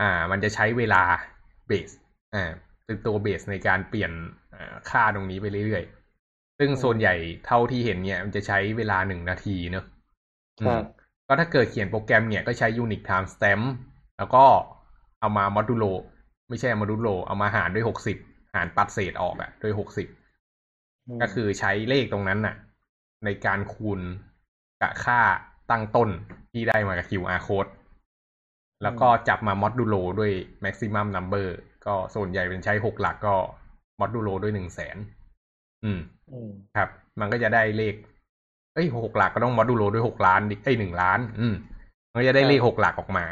[0.00, 1.02] อ่า มันจะใช้เวลา
[1.66, 1.90] เบส
[2.34, 2.50] อ่า
[2.86, 4.12] เป็นตัวเบสในการเปลี่ยน
[4.54, 7.14] อ่าค่าตรงนี้ไปเรื่อยๆ ซึ่งส่วนใหญ่
[7.46, 9.84] เท่าที่เห็นเนี่ย มันจะใช้เวลาหนึ่งนาทีเนอะ
[10.64, 10.82] ครัอืบม
[11.26, 13.64] ก็ถ้าเกิดเขียนโปรแกรมเนี่ยก็ใช้ Unix timestamp
[14.18, 14.44] แล้วก็
[15.20, 15.92] เอามา modulo
[16.48, 18.16] ไม่ใช่ modulo เอามาหารด้วยหกสิบ
[18.54, 20.08] หารปัดเศษออกอะด้วยหกสิบ
[21.08, 22.54] มก็คือใช้เลขตรงนั้นน่ะ
[23.24, 24.00] ในการคูณ
[24.82, 25.20] กับค่า
[25.70, 26.08] ตั้งต้น
[26.52, 27.70] ที่ได้มากับ QR code
[28.82, 30.32] แล้วก็จับมา modulo ด้วย
[30.64, 31.46] maximum number
[31.86, 33.34] ก็ส่วนใหญ่เป็นใช้หกหลักก็
[34.00, 34.96] modulo ด้วยหนึ่งแสน
[35.84, 36.00] อืม
[36.32, 36.88] อืมครับ
[37.20, 37.94] มันก็จะได้เลข
[38.74, 41.54] เอ้ยหกหลักก็ต้อง modulo ด้วยหกล้านดิเอ้ยหนึ่งล้าน อืม
[42.12, 43.24] มันก็จะได้เลขหกหลักออกมา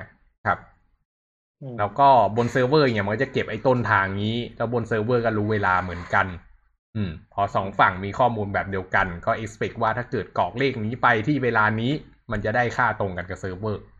[0.46, 0.58] ครับ
[1.62, 6.26] อืมแล้วก็บนเซิร์ฟเวอร์เนี่ยมันก็จะเก็บไอ้ต้นทางนี้ แล้วบนเซิร์ฟเวอร์ก็รู้เวลาเหมือนกัน
[6.96, 11.92] อืม พอสองฝั่งมีข้อมูลแบบเดียวกัน ก็ expect ว่าถ้าเกิดกรอกเลขนี้ไปที่เวลานี้
[12.30, 13.97] มันจะได้ค่าตรงกันกับเซิร์ฟเวอร์อืม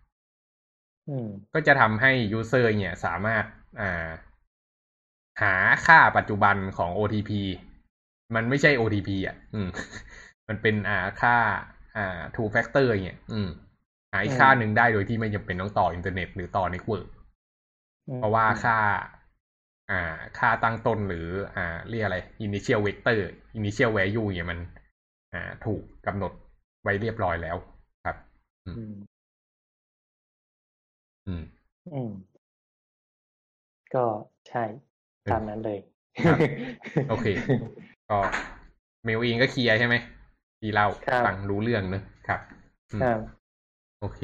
[1.54, 3.44] ก็จะทำให้ user เนี่ยสามารถ
[3.80, 4.10] อ่า
[5.42, 5.54] หา
[5.86, 7.30] ค่าปัจจุบันของ OTP
[8.34, 9.68] มันไม่ใช่ OTP อะ อืม
[10.48, 11.36] มันเป็นอ่าค่า
[11.96, 13.48] อ่า two factor เนี่ยอืม
[14.12, 17.08] หาอีกค่าหนึ่งได้โดยที่ไม่จำเป็นต้องต่ออินเทอร์เน็ตหรือต่อ network
[18.08, 18.78] อืมเพราะว่าค่า
[19.90, 23.18] อ่า ค่าตั้งต้นหรือ อ่า เรียกอะไร initial vector
[23.58, 24.58] initial value เนี่ยมัน
[25.34, 26.32] อ่า ถูกกำหนด
[26.82, 27.56] ไว้เรียบร้อยแล้ว
[28.04, 28.16] ครับ
[28.66, 28.76] อืม
[31.28, 31.42] อืม
[31.92, 32.10] อืม
[33.94, 34.04] ก็
[34.48, 34.64] ใช่
[35.30, 35.78] ตามนั้นเลย
[36.24, 36.38] ครับ
[37.10, 37.26] โอเค
[38.10, 38.18] ก็
[39.04, 39.94] เมลอิงก็เคลียร์ใช่ไหม
[40.60, 42.40] ที่เล่าครับ ฟังรู้เรื่องเนอะครับ
[42.92, 43.20] อืม ครับ
[44.00, 44.20] โอเค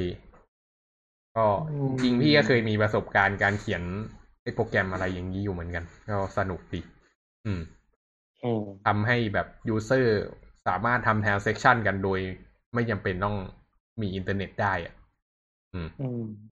[1.37, 3.83] ก็อืมจริงๆพี่ก็เคยมีประสบการณ์การเขียน
[4.43, 6.81] ไอ้โปรแกรมอะไรอย่างนี้อยู่เหมือนกัน ก็สนุกดี
[7.47, 7.61] อืม
[8.45, 10.25] อืม ทำให้แบบ user
[10.67, 12.21] สามารถทำ transaction กันโดย
[12.75, 13.37] ไม่จำเป็นต้อง
[14.01, 14.95] มีอินเทอร์เน็ตได้อะ
[15.75, 16.54] อืม อืมเวอร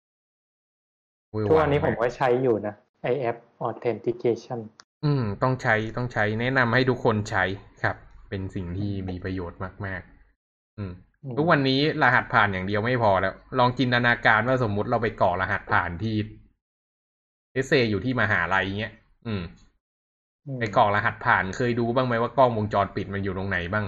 [1.49, 4.59] ทุกวันนี้งผมมากก็ใช้อยู่นะไอแอป authentication
[5.05, 7.43] อืม ต้องใช้ต้องใช้แนะนำให้ทุกคนใช้
[7.83, 7.95] ครับ
[8.29, 10.01] เป็นสิ่งที่มีประโยชน์มาก
[10.39, 16.15] ๆ อืมอืมทุกวันนี้รหัสผ่านอย่างเดียวไม่พอแล้ว ลองจินตนาการว่าสมมุติเราไปกรอกรหัสผ่านที่
[17.53, 18.93] เอเซอยู่ที่มหาลัยเงี้ย
[19.27, 19.41] อืม
[20.47, 23.85] อืมไปกรอกรหัสผ่านเคยดูบ้างไหมว่ากล้องวงจรปิดมันอยู่ตรงไหนบ้าง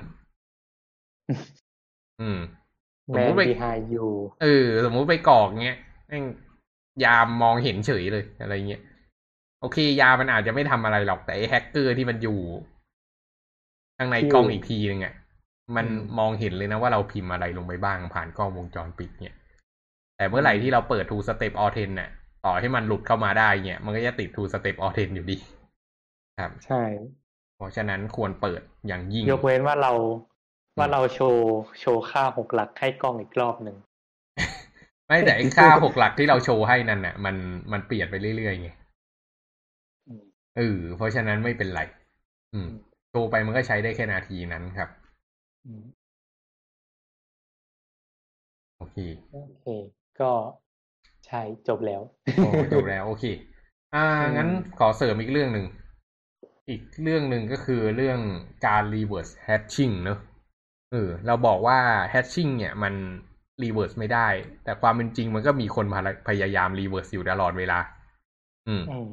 [2.22, 2.39] อืม
[3.08, 4.08] สม Man มุติไป behind you
[4.44, 5.78] เออ สมมุติไปกรอกเงี้ย
[6.08, 6.24] แม่ง
[7.06, 8.82] ยามมองเห็นเฉยเลยอะไรเงี้ย
[9.62, 12.39] โอเค ยามมันอาจจะไม่ทำอะไรหรอกแต่ไอ้แฮกเกอร์ที่มันอยู่
[13.98, 15.14] ข้างในกล้องอีกทีนึงอะ
[15.76, 19.36] มันอืมมองเห็นเลยนะว่าเราพิมพ์อะไรลงไปบ้างผ่านกล้องวงจรปิดเนี่ย
[20.18, 22.10] แต่เมื่อไหร่ที่เราเปิด two step authent เนี่ย
[22.46, 25.38] ต่อให้มันหลุดเข้ามาได้เนี่ย มันก็จะติด two step authent อยู่ดี
[26.39, 26.84] ครับ ใช่
[27.58, 29.94] เพราะฉะนั้นควรเปิดอย่างยิ่ง ยกเว้นว่าเรา
[30.78, 31.48] ว่าเราโชว์
[31.80, 33.78] โชว์ค่าหกหลักให้กล้องอีกรอบหนึ่ง
[35.08, 37.36] ไม่แต่ไอ้ค่าหกหลักที่เราโชว์ให้นั่นน่ะ มัน
[37.72, 38.70] มันเปลี่ยนไปเรื่อยๆไง
[40.08, 40.24] อืม
[40.58, 41.82] เออเพราะฉะนั้นไม่เป็นไร
[42.54, 42.68] อืม
[43.10, 44.89] โชว์ไปมันก็ใช้ได้แค่นาทีนั้นครับ
[45.66, 45.84] อืม
[48.78, 48.97] โอเค
[49.32, 49.66] โอเค
[50.20, 50.32] ก็
[51.26, 52.01] ใช่จบแล้ว
[52.36, 53.26] โอ้จบแล้วโอเค
[53.95, 54.49] อ่าอืมงั้น
[54.80, 55.66] ขอเสริมอีกเรื่องหนึ่ง
[56.70, 58.20] อีกเรื่องหนึ่งก็คือเรื่อง
[58.66, 60.20] การ reverse hatching เนอะ
[60.91, 61.80] เออเราบอกว่า
[62.14, 62.93] hatching เนี่ยมัน
[63.62, 64.28] reverse ไม่ได้
[64.64, 65.86] แต่ความเป็นจริงมันก็มีคน
[66.28, 67.80] พยายาม reverse อยู่ตลอดเวลา
[68.68, 69.10] อืมอืม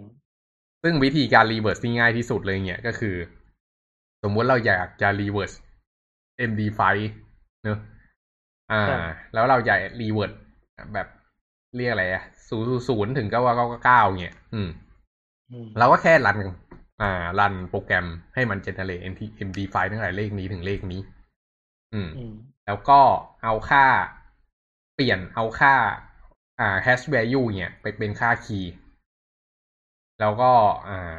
[0.83, 3.17] ซึ่งวิธีการ reverse ที่ง่ายที่สุดเลยเนี่ยก็คือ
[4.23, 5.57] สมมุติเราอยากจะ reverse
[6.51, 6.81] MD5
[7.65, 7.79] เนอะ
[8.73, 9.01] อ่าครับ
[9.33, 10.37] แล้วเราอยาก reverse
[10.95, 11.07] แบบ
[11.77, 14.69] เรียกอะไรอะศูนย์ศูนย์ถึงเก้าเก้าเก้าเนี่ย อืม
[15.53, 16.39] อืมเราก็แค่รัน
[17.03, 19.05] อ่า รันโปรแกรมให้มัน generate
[19.49, 21.01] MD5 ตั้งแต่เลขนี้ถึงเลขนี้
[21.95, 22.33] อืมอืม
[22.67, 23.01] แล้วก็
[23.43, 23.85] เอาค่า
[25.01, 25.75] เปลี่ยนเอาค่า
[26.61, 28.71] อ่า hash value เนี่ยไปเป็นค่า key
[30.21, 30.53] แล้วก็
[30.89, 31.19] อ่า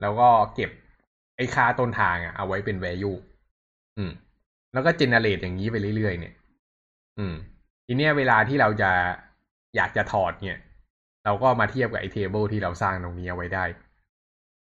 [0.00, 0.70] แล้วก็เก็บ
[1.36, 3.16] ไอ้ค่าต้นทางอะเอาไว้เป็น value
[3.96, 4.10] อืม
[4.72, 6.34] แล้วก็ generate อย่างนี้ไปเรื่อยๆเนี่ย
[7.18, 7.34] อืม
[7.86, 8.90] ทีเนี้ยเวลาที่เราจะ
[9.76, 10.58] อยากจะถอดเนี่ย
[11.24, 13.64] เราก็มาเทียบกับไอ้ table ที่เราสร้างตรงนี้เอาไว้ได้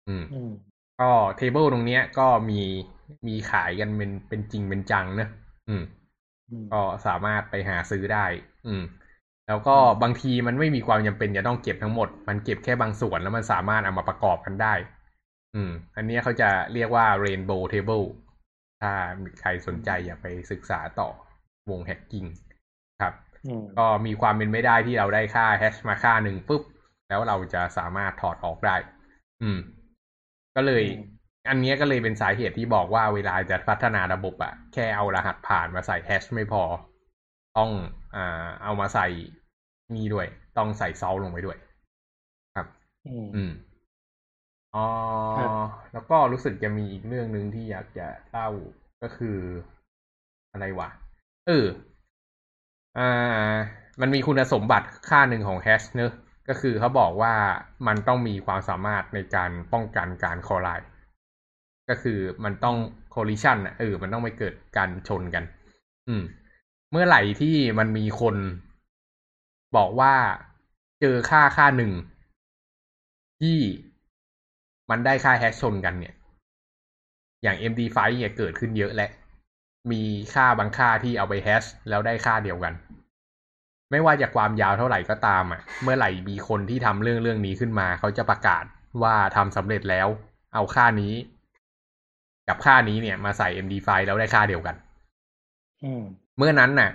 [0.07, 0.51] อืมอืม
[1.01, 2.61] ก็ table ตรงเนี้ยก็มี
[3.27, 5.29] มีขายกันเป็นเป็นจริงเป็นจังเนอะ
[5.69, 5.83] อืมอืม
[6.73, 8.25] ก็สามารถไปหาซื้อได้
[8.67, 8.83] อืม
[9.47, 14.73] แล้วก็บางทีมันไม่มีความจำเป็นจะต้องเก็บทั้งหมด มันเก็บแค่บางส่วนแล้วมันสามารถเอามาประกอบกันได้
[15.55, 18.05] อืม อันเนี้ยเขาจะเรียกว่า Rainbow Table
[18.81, 18.91] ถ้า
[19.23, 21.09] มีใครสนใจอย่าไปศึกษาต่อ
[21.69, 22.25] วงแฮกกิ้ง
[23.01, 23.13] ครับ
[23.45, 26.61] อืมก็มีความเป็นไม่ได้ที่เราได้ค่าแฮชมาค่าหนึ่งปุ๊บ
[27.09, 28.75] แล้วเราจะสามารถถอดออกได้
[29.41, 29.59] อืม
[30.55, 30.83] ก็เลย
[31.49, 36.63] อันเนี้ยก็เลยเป็นสาเหตุที่บอกว่าเวลาจะพัฒนาระบบอะแค่เอารหัสผ่านมาใส่แฮชไม่พอ
[37.57, 37.69] ต้อง
[38.15, 39.07] อ่าเอามาใส่
[39.95, 40.27] นี่ด้วย
[40.57, 41.57] ต้องใส่เซาลงไปด้วย
[42.55, 42.67] ครับ
[43.07, 43.51] อืมอืม
[44.75, 44.85] อ๋อ
[45.37, 45.51] ครับ
[45.93, 48.49] แล้วก็รู้สึกจะมีอีกเรื่องหนึ่งที่อยากจะเล่า
[49.01, 49.37] ก็คือ
[50.51, 50.89] อะไรวะ
[51.47, 51.65] เออ
[52.97, 53.55] อ่า
[54.01, 56.11] มันมีคุณสมบัติค่าหนึ่งของแฮชเนอะ
[56.47, 57.33] ก็คือเขาบอกว่า
[57.87, 60.87] มันต้องมีความสามารถในการป้องกันการคอลไลน์
[61.89, 62.77] ก็คือมันต้อง
[63.13, 65.43] collision อะเออ มันต้องไม่เกิดการชนกัน
[66.07, 66.23] อืม
[66.91, 68.35] เมื่อไหร่ที่มันมีคน
[69.77, 70.13] บอกว่า
[71.01, 71.91] เจอค่าค่าหนึ่ง
[73.41, 73.57] ที่
[74.89, 76.13] มันได้ค่าแฮชชนกันเนี่ย
[77.43, 79.07] อย่าง MD5 เนี่ยเกิดขึ้นเยอะและ
[79.91, 80.01] มี
[80.33, 82.73] ค่าบางค่าที่เอาไปแฮชแล้วได้ค่าเดียวกัน
[83.91, 88.63] ไม่ว่าจะความยาวเท่าไหร่ก็ตามอะ เมื่อไหร่มีคนที่ทำเรื่องเรื่องนี้ขึ้นมา เขาจะประกาศ
[89.03, 90.07] ว่าทำสำเร็จแล้ว
[90.53, 91.13] เอาค่านี้
[92.47, 94.75] กับค่านี้เนี่ยมาใส่ MD5 แล้วได้ค่าเดียวกัน
[95.83, 96.03] อืม
[96.37, 96.91] เมื่อนั้นน่ะ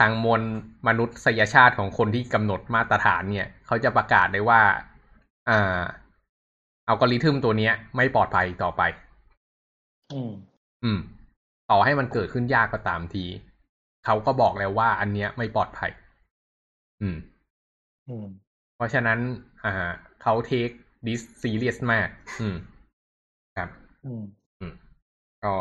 [0.00, 0.40] ทางมวล
[0.86, 4.60] มนุษยชาติของคนที่กำหนดมาตรฐานเนี่ย เขาจะประกาศได้ว่า
[5.48, 5.80] อ่า
[6.88, 8.82] อัลกอริทึมตัวเนี้ยไม่ปลอดภัยอีกต่อไป
[10.12, 10.30] อืม
[10.84, 10.98] อืม
[11.70, 13.24] ต่อให้มันเกิดขึ้นยากก็ตามที
[14.04, 15.90] เขาก็บอกแล้วว่า อันเนี้ยไม่ปลอดภัย
[17.02, 17.16] อืม
[18.08, 18.26] อืม
[18.76, 19.18] เพราะฉะนั้น
[19.64, 19.90] อ่า
[20.22, 20.70] เขา take
[21.06, 22.08] this serious มาก
[22.40, 22.71] อืมครับ
[24.04, 24.22] อืม
[24.60, 24.74] อืม
[25.44, 25.54] ก็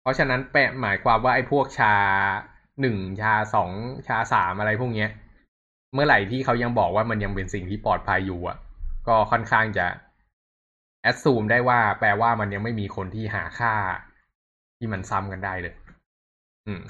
[0.00, 1.94] เพราะฉะนั้นแปลหมายความว่าไอ้พวก SHA
[2.80, 3.70] หนึ่ง SHA สอง
[4.06, 5.10] SHA สามอะไรพวกเนี้ย
[5.94, 8.56] เมื่อไหร่ที่เขายังบอกว่ามันยังเป็นสิ่งที่ปลอดภัยอยู่อะ
[9.08, 9.86] ก็ค่อนข้างจะ
[11.02, 13.74] แอดซูมได้ว่า แปลว่ามันยังไม่มีคนที่หาค่า
[14.78, 15.74] ที่มันซ้ำกันได้เลย
[16.66, 16.82] อืม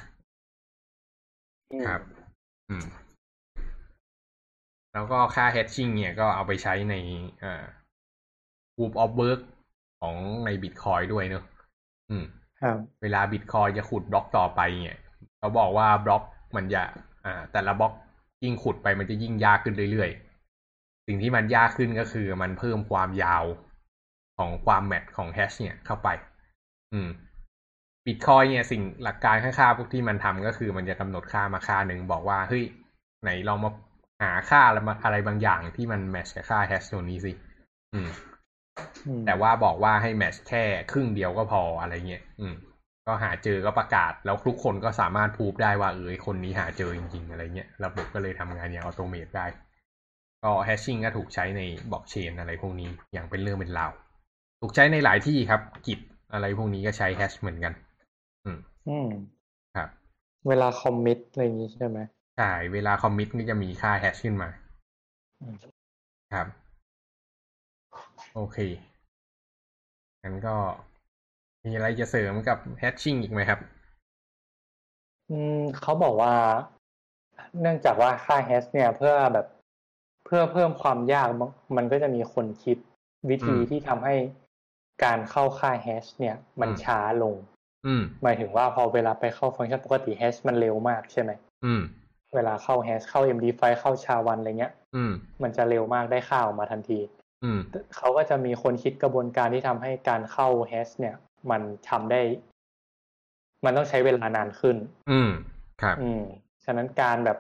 [1.87, 2.01] ครับ
[2.71, 2.87] อืม
[4.93, 6.95] แล้วก็ค่า hatching เนี่ยก็เอาไปใช้ใน
[7.43, 7.65] อ่า
[8.75, 9.41] proof of work
[10.05, 11.45] ของใน Bitcoin ด้วยเนอะ
[12.11, 12.25] อืม
[12.61, 14.99] ครับเวลาบิตคอยจะขุดบล็อกต่อไปเนี่ย
[15.39, 16.23] เขาบอกว่าบล็อก
[16.57, 16.83] มันจะ
[17.25, 17.93] อ่า แต่ละบล็อก
[18.45, 23.45] ยิ่งขุดไปมันจะยิ่งยากขึ้นเรื่อยๆ สิ่งที่มันยากขึ้นก็คือมันเพิ่มความยาว
[24.39, 26.09] ของความแมทของแฮชเนี่ยเข้าไป
[26.93, 27.09] อืม
[28.07, 32.65] บิตคอยเนี่ยสิ่งหลักการค่าๆพวกที่มันทำก็คือมันจะกำหนดค่ามาค่าหนึ่งบอกว่าเฮ้ย
[33.23, 33.71] ไหนลองมา
[34.23, 37.33] หาค่าอะไรมาอะไรบางอย่างที่มันแมทช์กับค่าแฮชตัวนี้สิ
[37.95, 38.09] อืมอืม
[39.27, 42.55] แต่ว่าบอกว่าให้แมทช์แค่ครึ่งเดียวก็พออะไรเงี้ยอืม
[43.07, 49.47] ก็หาเจอก็ประกาศ แล้วทุกคนก็สามารถพูดได้ว่าเออไอ้คนนี้หาเจอจริงๆ อะไรเงี้ยระบบก็เลยทำงานอย่างอัตโนมัติได้
[50.45, 53.93] ก็แฮชชิ่งก็ถูกใช้ในบล็อกเชนอะไรพวกนี้อย่างเป็นเรื่องเป็นราว
[54.61, 56.01] ถูกใช้ในหลายที่ครับกิจ
[56.33, 57.73] อะไรพวกนี้ก็ใช้แฮชเหมือนกัน
[58.45, 58.59] อืม
[58.89, 59.09] อืม
[59.77, 59.89] ครับ
[60.49, 61.99] เวลาคอมมิตอะไรอย่างนี้ใช่ไหม
[62.39, 64.49] ใช่เวลาคอมมิตนี่จะมีค่าแฮชขึ้นมา
[65.43, 65.57] อืม
[66.35, 66.47] ครับ
[68.35, 68.59] โอเค
[70.23, 70.57] งั้นก็
[71.65, 73.61] มีอะไรจะเสริมกับแฮชชิ่งอีกไหมครับ
[75.31, 76.35] อืมเขาบอกว่า
[77.61, 79.47] เนื่องจากว่าค่าแฮชเนี่ยเพื่อแบบ
[80.25, 82.77] เพื่อเพิ่มความยากมันมันก็จะมีคนคิด
[83.31, 84.15] วิธีอืมที่ทำให้
[85.05, 87.35] การเข้าค่าแฮชเนี่ย มันอืมช้าลง
[87.87, 91.31] อืมหมายถึงว่าพอเวลาไปเข้าฟังก์ชันปกติแฮชมันเร็วมากใช่ไหม
[91.65, 91.83] อืม
[92.35, 95.13] เวลาเข้าแฮชเข้า MD5 เข้าชาวันอะไรเงี้ยอืม
[95.43, 97.24] มันจะเร็วมากได้ค่าออกมาทันทีอืม
[97.97, 101.17] เขาก็จะมีคนคิดกระบวนการที่ทำให้การเข้าแฮชเนี่ย
[101.51, 102.21] มันทำได้
[103.65, 104.77] มันต้องใช้เวลานานขึ้น
[105.11, 105.31] อืม
[105.83, 106.23] ครับ อืม
[106.65, 107.39] ฉะนั้นการแบบ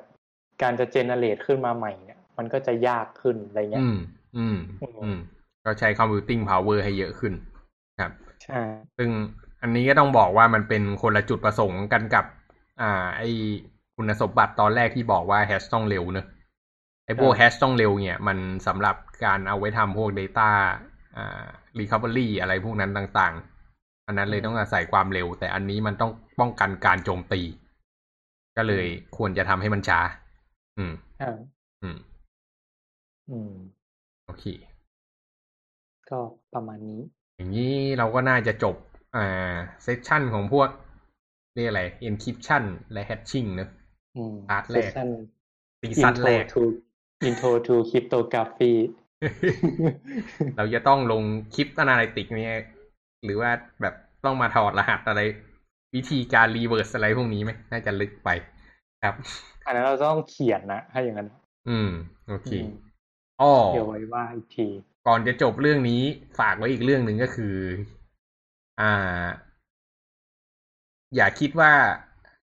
[0.62, 3.96] การจะเจเนเรตขึ้นมาใหม่เนี่ย มันก็จะยากขึ้นอะไรเงี้อืยม
[4.36, 5.18] อืม อืม อืม
[5.64, 7.34] ก็ใช้ computing power ให้เยอะขึ้น
[8.00, 8.12] ครับ
[8.44, 8.60] ใช่
[8.98, 9.10] ซึ่ง
[9.62, 12.24] อันนี้ก็ต้องบอกว่ามันเป็นคนละจุดประสงค์กันกับ
[12.80, 13.22] อ่า ไอ
[13.96, 16.26] คุณสมบัติตอนแรกที่บอกว่าแฮชต้องเร็วเนอะ
[17.04, 20.50] ไอพวกแฮชต้องเร็วเนี่ย มันสำหรับการเอาไว้ทำพวก Data
[21.16, 21.44] อ่า
[21.78, 27.40] Recovery อะไรพวกนั้นต่างๆ อันนั้นเลยต้องอาศัยความเร็ว แต่อันนี้มันต้องป้องกันการโจมตี
[28.56, 28.86] ก็เลย
[29.16, 30.00] ควรจะทำให้มันช้า
[30.78, 30.92] อืม
[31.22, 31.36] อ่า
[31.82, 31.98] อืม
[33.30, 33.52] อืม
[34.26, 34.44] โอเค
[36.10, 36.18] ก็
[36.54, 37.00] ประมาณนี้
[37.36, 38.76] อย่างนี้เราก็น่าจะจบ
[39.16, 40.68] อ่า session ของพวก
[41.54, 43.70] เรียกอะไร encryption และ hashing เนอะ
[44.16, 45.08] อืม part แรก session
[45.80, 46.62] season แรก to
[47.28, 48.74] intro to cryptography
[50.56, 51.22] เราจะต้องลง
[51.54, 52.54] cryptanalytic เนี่ย
[53.24, 53.50] หรือว่า
[53.80, 53.94] แบบ
[54.24, 55.20] ต้องมาถอดรหัสอะไร
[55.94, 58.30] วิธีการ reverse อะไรพวกนี้ไหมน่าจะลึกไป
[59.04, 59.14] ครับ
[59.66, 61.28] อันนั้นเราต้องเขียนนะถ้าอย่างนั้น
[61.68, 61.90] อืม
[62.28, 62.68] โอเคอืม
[63.42, 64.66] อ้อเดี๋ยวไว้ว่าอีกที
[65.06, 66.02] ก่อนจะจบเรื่องนี้
[66.38, 67.54] ฝากไว้อีกเรื่องหนึ่งก็คือ
[68.80, 69.24] อ่า
[71.16, 71.72] อย่าคิดว่า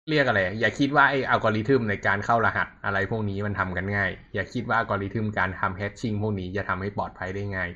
[0.09, 7.71] เรียกอะไร อย่าคิดว่าไอ้อัลกอริทึมในการเข้ารหัสอะไรพวกนี้มันทำกันง่าย อย่าคิดว่าอัลกอริทึมการทำแฮชชิ่งพวกนี้จะทำให้ปลอดภัยได้ง่าย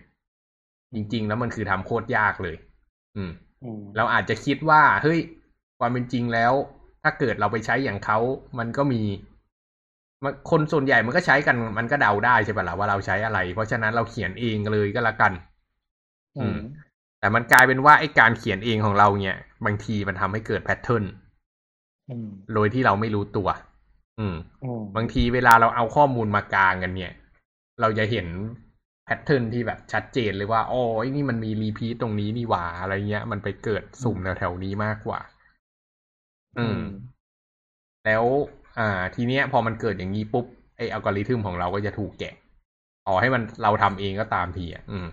[0.94, 2.56] จริง ๆ แล้วมันคือทำโคตรยากเลย
[3.16, 3.30] อืม
[3.64, 5.20] อืม เราอาจจะคิดว่า เฮ้ย
[5.78, 6.52] ความเป็นจริงแล้ว
[7.02, 8.18] ถ้าเกิดเราไปใช้อย่างเขา
[8.58, 9.02] มันก็มี
[10.24, 15.32] มันคนส่วนใหญ่มันก็ใช้กัน มันก็เดาได้ใช่ปะล่ะว่าเราใช้อะไร เพราะฉะนั้นเราเขียนเองเลยก็แล้วกัน
[16.38, 16.58] อืม
[17.20, 21.23] แต่มันกลายเป็นว่าไอ้การเขียนเองของเราเนี่ย บางทีมันทำให้เกิด pattern อืม
[22.55, 23.48] โดยที่เราไม่รู้ตัว
[24.18, 27.12] อืมอืม บางทีเวลาเราเอาข้อมูลมากางกันเนี่ย
[27.80, 28.26] เราจะเห็น
[29.05, 35.20] pattern ที่แบบชัดเจนเลยว่า อ๋อไอ้นี่มันมี repeat ตรงนี้นี่หว่าอะไรเงี้ย มันไปเกิดสุ่มแถวๆนี้มากกว่า
[36.57, 36.80] อืม
[38.07, 38.24] แล้ว
[38.78, 40.46] อ่า ทีเนี้ย พอมันเกิดอย่างนี้ปุ๊บ
[40.76, 42.34] ไออัลกอริทึมของเราก็จะถูกแกะ
[43.07, 45.07] ต่อให้มันเราทำเองก็ตามทีอะอืม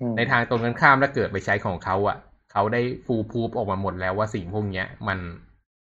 [0.00, 2.16] อืม ในทางตรงกันข้ามถ้าเกิดไปใช้ของเขาอะ
[2.52, 5.18] เขาได้ฟูลพูฟออกมาหมดแล้วว่าสิ่งพวกเนี้ย มัน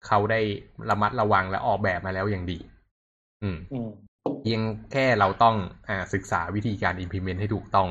[0.08, 0.42] เขาได้
[0.90, 2.60] ระมัดระวังและออกแบบมาแล้วอย่างดี
[3.44, 3.90] อืมอืม
[4.42, 5.56] เพียงแค่เราต้อง
[5.90, 7.90] อ่าศึกษาวิธีการ implement ให้ถูกต้อง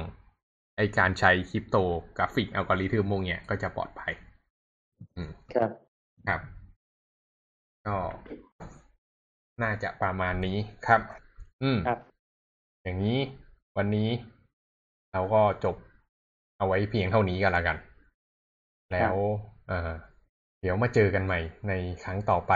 [0.77, 1.77] ไอการใช้คริปโต
[2.17, 4.13] กราฟิกอัลกอริทึมพวกเนี้ยก็จะปลอดภัย
[5.17, 5.71] อืมครับ
[6.29, 6.41] ครับ
[7.87, 7.97] ก็
[9.63, 10.57] น่าจะประมาณนี้
[10.87, 11.01] ครับ
[11.63, 11.99] อืมครับ
[12.83, 13.19] อย่างนี้
[13.77, 14.09] วันนี้
[15.13, 15.77] เราก็จบ
[16.59, 17.77] เอาไว้เพียงเท่านี้กันละกัน
[18.93, 19.15] แล้ว
[19.69, 19.91] เอ่อ
[20.65, 21.73] เดี๋ยวมาเจอกันใหม่ใน
[22.05, 22.53] ครั้งต่อไป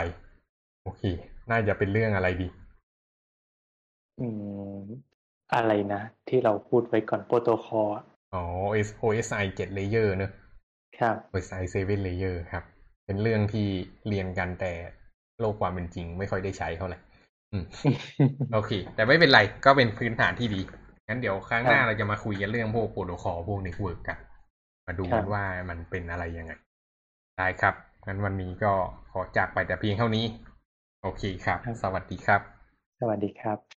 [0.82, 1.02] โอเค
[1.50, 2.48] น่าจะเป็นเรื่องอะไรดี
[4.20, 4.26] อื
[4.78, 4.80] ม
[5.54, 7.88] อะไรนะ ที่เราพูดไว้ก่อนโปรโตคอล
[8.34, 8.42] อ๋อ
[8.72, 10.30] OS OSI 7 layer เนอะ
[10.98, 12.64] ครับ OSI 7 layer ครับ
[13.06, 13.66] เป็นเรื่องที่
[14.08, 14.72] เรียนกันแต่
[15.40, 16.98] โลกความเป็นจริงไม่ค่อยได้ใช้เท่าไหร่
[17.52, 17.64] อืม
[18.52, 20.60] โอเค แต่ไม่เป็นไร ก็เป็นพื้นฐานที่ดี
[21.08, 24.18] งั้นเดี๋ยวครั้งหน้าครับเราจะมาคุยกันเรื่องพวกโปรโตคอลพวกเน็ตเวิร์กกัน
[24.86, 26.52] มาดูกันครับว่ามันเป็นอะไรยังไง
[27.38, 27.74] ได้ครับ
[28.06, 28.72] งั้นวันนี้ก็
[29.10, 30.24] ขอจากไปแต่เพียงเท่านี้
[31.02, 32.40] โอเคครับ สวัสดีครับ
[33.00, 33.75] สวัสดีครับ